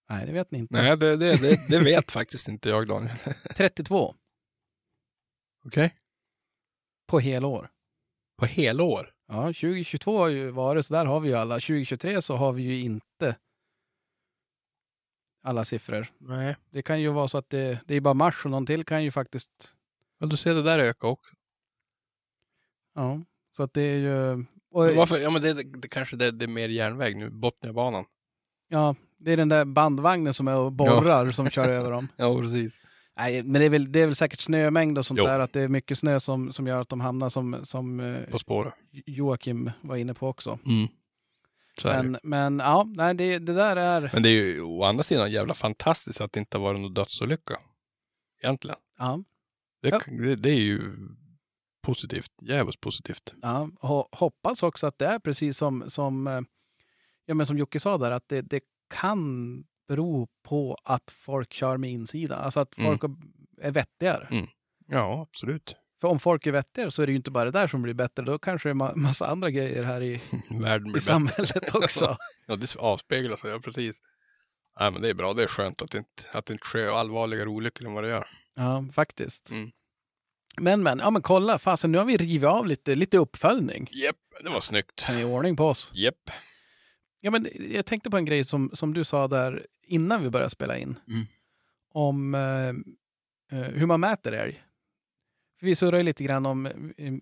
[0.08, 0.74] Nej, det vet ni inte.
[0.74, 3.16] Nej, det, det, det, det vet faktiskt inte jag, Daniel.
[3.56, 4.14] 32
[5.64, 5.94] Okej?
[7.06, 7.70] på helår.
[8.38, 9.14] På helår?
[9.28, 11.54] Ja, 2022 har ju varit, så där har vi ju alla.
[11.54, 13.36] 2023 så har vi ju inte
[15.44, 16.06] alla siffror.
[16.18, 16.56] Nej.
[16.70, 19.04] Det kan ju vara så att det, det är bara mars och någon till kan
[19.04, 19.48] ju faktiskt,
[20.18, 21.34] Ja, du ser det där öka också.
[22.94, 23.20] ja.
[23.56, 24.32] Så att det är ju,
[24.70, 25.18] och, Men varför?
[25.18, 28.04] Ja, men det, det, det kanske det, det är mer järnväg nu, Botniabanan.
[28.68, 32.08] ja, det är den där bandvagnen som är och borrar som kör över dem.
[32.16, 32.80] Ja, precis.
[33.16, 35.24] Nej, men det är, väl, det är väl säkert snömängd och sånt Jo.
[35.26, 38.22] där, att det är mycket snö som, som gör att de hamnar som, som eh,
[38.30, 38.74] På spåret.
[39.06, 40.58] Joakim var inne på också.
[40.66, 40.88] Mm.
[41.84, 44.10] Men, men ja, nej, det, det där är...
[44.12, 46.94] Men det är ju å andra sidan jävla fantastiskt att det inte har varit någon
[46.94, 47.54] dödsolycka.
[48.42, 48.76] Egentligen.
[48.98, 49.22] Ja,
[49.82, 50.00] Det, Ja.
[50.06, 50.80] det, det är ju
[51.86, 52.30] positivt.
[52.42, 53.34] Jävligt positivt.
[53.42, 56.40] ja, ho- hoppas också att det är precis som, som, eh,
[57.26, 58.60] ja, men som Jocke sa där, att det, det
[58.94, 62.36] kan bero på att folk kör med insida.
[62.36, 62.98] Alltså att Mm.
[62.98, 63.16] folk
[63.60, 64.46] är vettigare.
[64.86, 65.76] Ja, absolut.
[66.04, 67.94] För om folk är vettigare så är det ju inte bara det där som blir
[67.94, 68.22] bättre.
[68.24, 70.14] Då kanske det är ma- massa andra grejer här i,
[70.96, 72.16] i samhället också.
[72.46, 73.50] Ja, det avspeglar sig.
[73.50, 74.02] Ja, precis.
[74.80, 75.32] Nej, men det är bra.
[75.32, 78.10] Det är skönt att det inte, att det inte sker allvarligare olyckor än vad det
[78.10, 78.26] gör.
[78.54, 79.50] Ja, faktiskt.
[79.50, 79.70] Mm.
[80.56, 83.88] Men, men, ja men kolla, fasen nu har vi rivit av lite, lite uppföljning.
[83.92, 85.04] Japp, det var snyggt.
[85.06, 85.90] Kan i ordning på oss.
[85.94, 86.30] Japp.
[87.20, 90.50] Ja, men jag tänkte på en grej som, som du sa där innan vi började
[90.50, 90.98] spela in.
[91.08, 91.26] Mm.
[91.94, 92.68] Om eh,
[93.58, 94.60] eh, hur man mäter älg.
[95.64, 96.72] Vi surrar lite grann om, eh,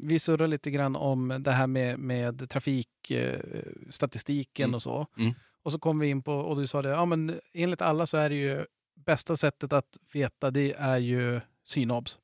[0.01, 4.75] vi surrar lite grann om det här med, med trafikstatistiken eh, Mm.
[4.75, 5.07] och så.
[5.19, 5.35] Mm.
[5.63, 8.17] Och så kom vi in på, och du sa det, ja men enligt alla så
[8.17, 12.19] är det ju bästa sättet att veta det är ju synobs.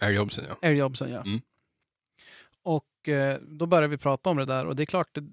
[0.00, 0.56] Älgjobbsen, ja.
[0.62, 1.22] Älgjobbsen ja.
[1.22, 1.40] Mm.
[2.62, 5.24] Och eh, då började vi prata om det där och det är klart, det,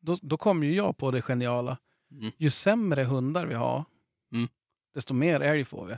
[0.00, 1.78] då, då kom ju jag på det geniala.
[2.12, 2.30] Mm.
[2.36, 3.84] Ju sämre hundar vi har,
[4.32, 4.48] Mm.
[4.94, 5.92] desto mer älg får vi.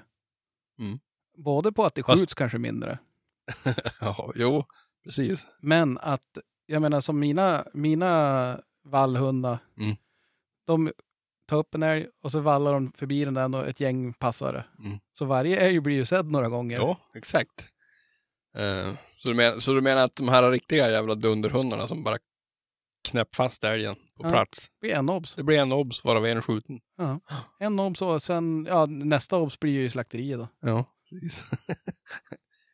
[0.85, 0.99] Mm.
[1.37, 2.99] Både på att det Fast- skjuts kanske mindre,
[4.01, 4.33] ja.
[4.35, 4.65] Jo,
[5.05, 5.47] precis.
[5.61, 9.97] men att, jag menar som mina, mina vallhundar, Mm.
[10.67, 10.93] de
[11.49, 14.65] tar upp en älg och så vallar de förbi den där och ett gäng passare.
[14.85, 14.99] Mm.
[15.19, 16.77] Så varje älg blir ju sedd några gånger.
[16.77, 17.69] Ja, exakt.
[18.57, 22.19] Eh, så, du men, så du menar att de här riktiga jävla dunderhundarna som bara
[23.11, 24.31] knäpp fast älgen på Ja.
[24.31, 24.69] plats.
[24.71, 25.35] Det blir en obs.
[25.35, 26.81] Det blir en obs varav en skjuten.
[26.99, 27.21] Ja.
[27.59, 30.49] En obs och sen, ja nästa obs blir ju slakteriet då.
[30.61, 31.51] Ja, precis.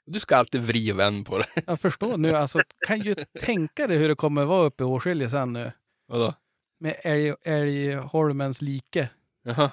[0.07, 1.46] du ska alltid vrida och vända på det.
[1.66, 5.30] Jag förstår nu, alltså kan ju tänka dig hur det kommer vara uppe i Åskilje
[5.30, 5.72] sen nu.
[6.09, 6.34] Vadå?
[6.80, 9.09] Med älg, älgholmens like.
[9.44, 9.70] Jaha.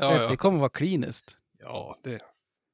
[0.00, 0.36] Ja, Det ja.
[0.36, 1.38] kommer vara kliniskt.
[1.58, 2.20] ja det,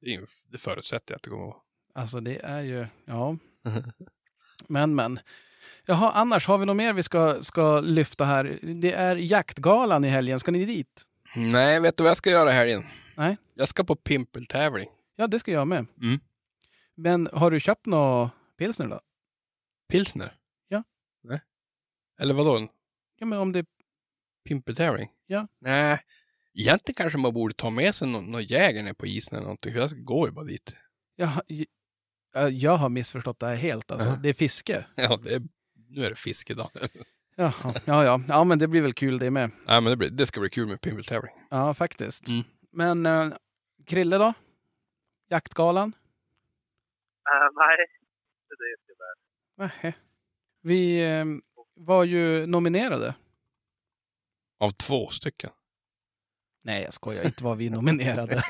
[0.01, 0.19] det,
[0.51, 1.55] det förutsätter jag att det kommer vara.
[1.95, 3.37] Alltså det är ju, ja.
[4.67, 5.19] Men men.
[5.85, 8.59] Jaha, annars har vi något mer vi ska, ska lyfta här?
[8.61, 11.01] Det är jaktgalan i helgen, ska ni dit?
[11.35, 12.83] Nej, vet du vad jag ska göra i helgen?
[13.15, 13.37] Nej.
[13.55, 14.87] Jag ska på pimpeltävling.
[15.15, 15.85] Ja, det ska jag med.
[16.01, 16.19] Mm.
[16.99, 18.99] Men har du köpt något pilsner då?
[19.89, 20.33] Pilsner?
[20.67, 20.83] Ja.
[21.23, 21.41] Nej.
[22.19, 22.67] Eller vadå?
[23.19, 23.65] Ja, men om det...
[24.47, 25.09] Pimpeltävling?
[25.27, 25.47] Ja.
[25.59, 25.99] Nej.
[26.53, 29.75] Egentligen kanske man borde ta med sig någon, någon jägare ner på isen eller någonting.
[29.75, 30.75] Jag går ju bara dit.
[31.15, 31.31] Jag,
[32.51, 33.91] jag, har missförstått det här helt.
[33.91, 34.07] Alltså.
[34.07, 34.15] Ja.
[34.15, 34.85] Det är fiske.
[34.95, 35.41] Ja, det är,
[35.89, 36.69] nu är det fiskedag.
[37.35, 38.21] Jaha, ja, ja.
[38.27, 39.51] Ja, men det blir väl kul det med.
[39.67, 41.33] Nej, men det, blir, det ska bli kul med pinviltävling.
[41.49, 42.27] Ja, faktiskt.
[42.27, 42.43] Mm.
[42.71, 43.37] Men eh,
[43.85, 44.33] Krille då?
[45.29, 45.93] Jaktgalan?
[47.33, 47.77] Äh, nej,
[48.41, 49.15] inte det tyvärr.
[49.57, 49.93] Nähä.
[50.61, 51.25] Vi eh,
[51.75, 53.15] var ju nominerade.
[54.59, 55.49] Av två stycken.
[56.63, 57.25] Nej, jag skojar.
[57.25, 58.35] Inte var vi nominerade.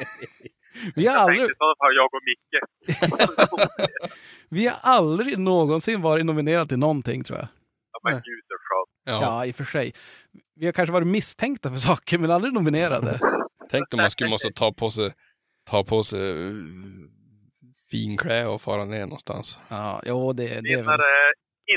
[0.96, 2.60] vi, har Jag aldrig, tänkte i sådana fall jag och Micke.
[4.50, 7.48] vi har aldrig någonsin varit nominerade till någonting, tror jag.
[7.92, 8.22] Ja, men Nej.
[8.26, 9.22] gud skönt.
[9.22, 9.22] Ja.
[9.22, 9.94] Ja, i och för sig.
[10.56, 13.20] Vi har kanske varit misstänkta för saker, men aldrig nominerade.
[13.70, 15.14] Tänk om man skulle måste ta på sig,
[15.70, 16.52] ta på sig
[17.92, 19.60] finkläder och fara ner någonstans.
[19.68, 21.00] Ja, jo, det, det är väl...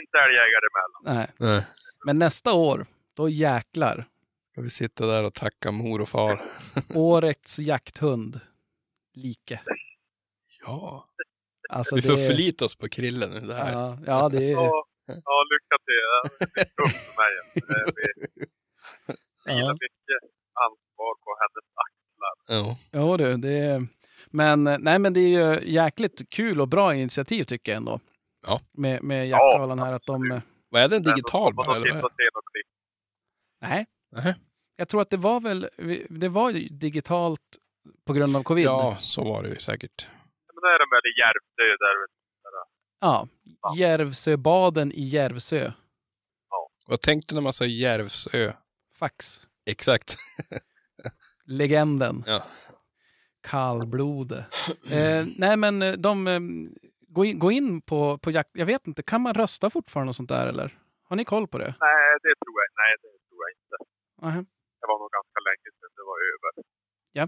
[0.01, 1.16] Inte älgjägare emellan.
[1.16, 1.30] Nej.
[1.38, 1.66] Nej.
[2.07, 2.86] Men nästa år,
[3.16, 4.05] då jäklar.
[4.53, 6.43] Ska vi sitta där och tacka mor och far?
[6.95, 8.40] Årets jakthund.
[9.14, 9.61] Like.
[10.66, 11.05] Ja.
[11.70, 13.40] Alltså, Vi får det- förlita oss på Krille nu.
[13.40, 13.72] Det här.
[13.72, 14.51] Ja, ja, det är...
[14.53, 16.49] Ja, ja, lycka till.
[16.55, 17.32] Det tufft för mig.
[19.45, 19.55] Det Ja.
[19.55, 20.22] vilar mycket
[20.66, 22.34] ansvar på hennes axlar.
[22.47, 22.76] Ja.
[22.93, 23.86] Jo du, det är...
[24.33, 28.01] Men, eh, nej, men det är ju jäkligt kul och bra initiativ tycker jag ändå.
[28.47, 28.61] Ja.
[28.72, 30.30] Med, med jaktgalan här att de...
[30.33, 31.76] eh, Vad är det, en digital bara?
[31.76, 32.03] Eller?
[33.61, 33.87] Nej.
[34.12, 34.35] Nej.
[34.76, 35.68] Jag tror att det var väl...
[36.11, 37.41] Det var ju digitalt
[38.07, 38.64] på grund av covid.
[38.66, 40.09] Ja, så var det ju säkert.
[40.55, 42.22] Men är de i Järvsö där.
[43.01, 43.28] Ja.
[43.76, 45.72] Järvsöbaden i Järvsö.
[46.87, 48.53] Vad tänkte du när man sa Järvsö?
[48.99, 49.41] Fax.
[49.66, 50.16] Exakt.
[51.45, 52.24] Legenden.
[52.26, 52.43] Ja.
[53.51, 54.40] Kallblode.
[54.99, 56.12] Eh, nej men eh, de...
[56.28, 56.40] Eh,
[57.16, 58.51] gå, in, gå in på, på jakt...
[58.62, 60.68] Jag vet inte, kan man rösta fortfarande och sånt där eller?
[61.09, 61.70] Har ni koll på det?
[61.88, 63.76] Nej, det tror jag, nej, det tror jag inte.
[64.24, 64.40] Nähä.
[64.80, 66.51] Det var nog ganska länge sedan det var över.
[67.18, 67.24] Ja.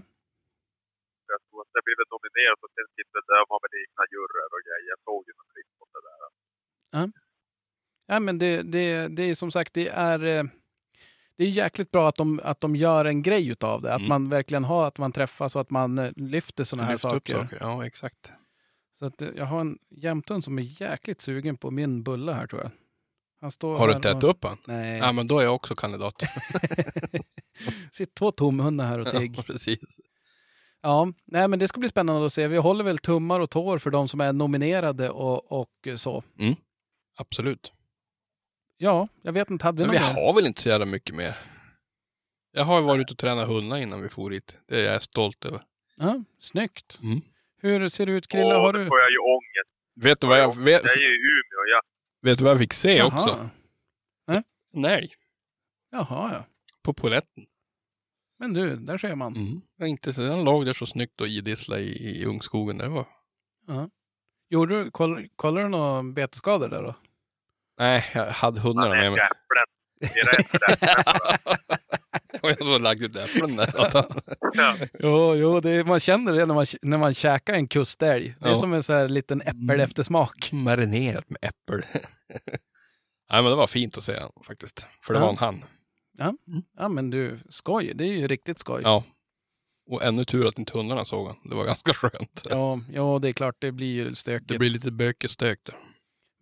[1.31, 4.49] Jag tror att det blev väl nominerat och sen sitter de har väl egna juryer
[4.55, 4.87] och grejer.
[4.93, 6.19] Jag såg ju något klipp på det där.
[8.11, 10.43] Ja, men det, det, det är som sagt, det är, eh,
[11.37, 13.93] det är jäkligt bra att de, att de gör en grej utav det.
[13.93, 14.09] Att Mm.
[14.09, 17.33] man verkligen har, att man träffas och att man eh, lyfter sådana här saker.
[17.33, 17.57] saker.
[17.59, 18.31] Ja, exakt.
[18.99, 22.47] Så att eh, jag har en jämthund som är jäkligt sugen på min bulle här
[22.47, 22.71] tror jag.
[23.61, 24.57] Har du inte ätit och- upp han?
[24.67, 24.97] Nej.
[24.97, 26.15] Ja, men då är jag också kandidat.
[27.91, 29.33] Sitter två tomhundar här och tigg.
[29.37, 29.99] Ja, precis.
[30.81, 32.47] Ja, nej men det ska bli spännande att se.
[32.47, 36.23] Vi håller väl tummar och tår för de som är nominerade och, och så.
[37.17, 37.73] Absolut.
[38.77, 40.13] Ja, jag vet inte, hade vi Men vi mer?
[40.13, 41.37] har väl inte så jävla mycket mer.
[42.51, 44.57] Jag har ju varit ute och tränat hundar innan vi for hit.
[44.67, 45.61] Det är jag stolt över.
[45.95, 46.99] Ja, snyggt.
[47.03, 47.21] Mm.
[47.61, 48.55] Hur ser det ut Krille?
[48.55, 48.85] Åh, Har du?
[48.87, 49.69] får jag ju ångest.
[49.95, 51.65] Vet du vad jag, vet, Jag är ju i Umeå.
[51.71, 51.81] Jag,
[52.29, 53.07] vet du vad jag fick se Jaha.
[53.07, 53.49] också?
[54.73, 55.13] En älg.
[55.91, 56.45] Jaha, ja.
[56.83, 57.45] På poletten.
[58.39, 59.35] Men du, där ser man.
[59.35, 59.61] Mm.
[59.77, 62.77] Jag inte så, han låg där så snyggt och idissla i, i ungskogen.
[62.77, 63.05] Det var...
[64.49, 66.95] Gjorde du, koll, kollade du några betesskador där då?
[67.79, 69.21] Nej, jag hade hundarna med mig.
[69.99, 70.51] Det är rätt.
[72.43, 73.73] Och jag så lagt ut äpplen där.
[74.53, 74.75] Ja.
[74.99, 78.35] Jo, jo det, man känner det när man, när man käkar en kustälg.
[78.39, 78.57] Det är Ja.
[78.57, 80.49] som en så här liten äppel-eftersmak.
[80.51, 81.85] Marinerat med äppel.
[83.31, 84.87] Nej, men det var fint att se faktiskt.
[85.03, 85.23] För det Ja.
[85.25, 85.63] var en han.
[86.77, 87.91] Ja, men du, skoj.
[87.95, 88.81] Det är ju riktigt skoj.
[88.83, 89.03] Ja.
[89.89, 91.35] Och ännu tur att inte hundarna såg han.
[91.43, 92.47] Det var ganska skönt.
[92.49, 94.49] Ja, ja, det är klart, det blir ju stökigt.
[94.49, 95.75] Det blir lite bökestök där.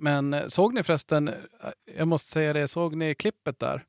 [0.03, 1.35] Men eh, såg ni förresten, eh,
[1.97, 3.85] jag måste säga det, såg ni klippet där?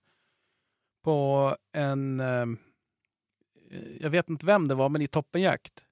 [1.05, 2.47] På en, eh,
[4.01, 5.85] jag vet inte vem det var, men i Toppenjakt.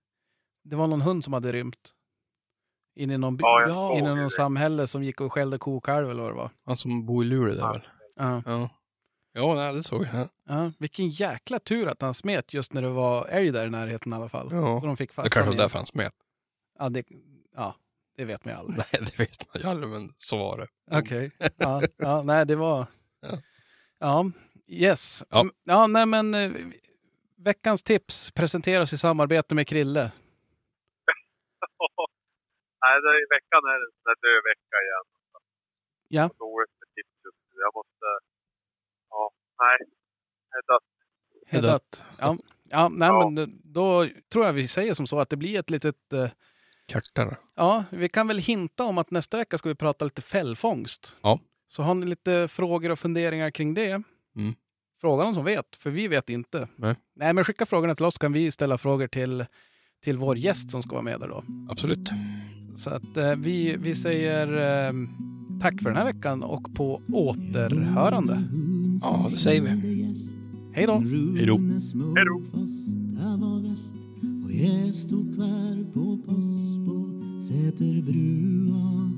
[0.64, 1.92] Det var någon hund som hade rymt.
[2.96, 4.30] In i någon, by- Ja, in i någon det.
[4.30, 6.50] samhälle som gick och skällde kokalv eller vad det var.
[6.64, 7.72] Han som bor i Luleå där Ja.
[7.72, 7.82] väl?
[8.16, 8.42] Ja.
[8.46, 8.70] Ja.
[9.34, 10.28] Ja, nej, det såg jag.
[10.48, 14.12] Ja, vilken jäkla tur att han smet just när det var älg där i närheten
[14.12, 14.48] i alla fall.
[14.52, 14.80] Ja.
[14.80, 16.14] Så de fick Det fast kanske var därför han smet.
[16.78, 17.06] Ja, det,
[17.56, 17.74] ja,
[18.16, 18.76] det vet man ju aldrig.
[18.92, 20.68] Nej, det vet man ju aldrig, men så var det.
[20.98, 21.30] Okej.
[21.58, 22.86] Ja, ja, nej, det var...
[23.20, 23.38] Ja.
[23.98, 24.30] Ja,
[24.66, 25.24] yes.
[25.30, 25.40] Ja.
[25.40, 26.52] M- ja nej, men eh,
[27.36, 30.00] veckans tips presenteras i samarbete med Krille.
[32.82, 35.06] Nej, det, i veckan är en död vecka igen.
[36.08, 36.22] Ja.
[36.38, 37.36] Dåligt med tips just.
[37.64, 38.06] Jag måste...
[39.10, 39.78] Ja, nej.
[40.54, 42.04] Är är Dött.
[42.18, 43.30] Ja, ja, nej, Ja.
[43.30, 46.12] men då tror jag vi säger som så att det blir ett litet...
[46.12, 46.30] eh,
[46.93, 47.38] Kartar.
[47.57, 51.16] Ja, vi kan väl hinta om att nästa vecka ska vi prata lite fällfångst.
[51.22, 51.40] Ja.
[51.68, 53.90] Så har ni lite frågor och funderingar kring det?
[53.90, 54.55] Mm.
[55.01, 56.68] Fråga någon som vet, för vi vet inte.
[56.76, 56.95] Nej.
[57.16, 59.45] Nej, men skicka frågorna till oss kan vi ställa frågor till,
[60.05, 61.45] till vår gäst som ska vara med där då.
[61.70, 62.11] Absolut.
[62.76, 64.47] Så att eh, vi, vi säger
[64.86, 64.93] eh,
[65.61, 68.43] tack för den här veckan och på återhörande.
[69.03, 69.68] Ja, det säger vi.
[70.74, 70.99] Hej då!
[71.36, 71.59] Hej då.
[72.16, 72.43] Hej då.
[74.53, 79.11] Fasta stod kvar på post på Säterbrua.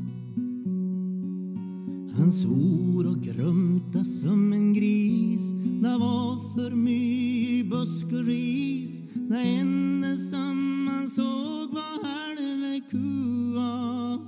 [2.17, 5.53] Han svor och grumta som en gris.
[5.83, 9.03] Det var för mycket busk och ris.
[9.15, 14.19] Det enda som han såg var halve kua.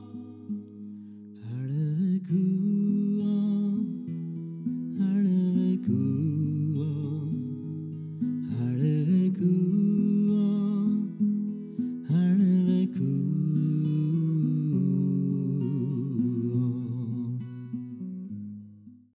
[1.43, 2.86] Halve kua.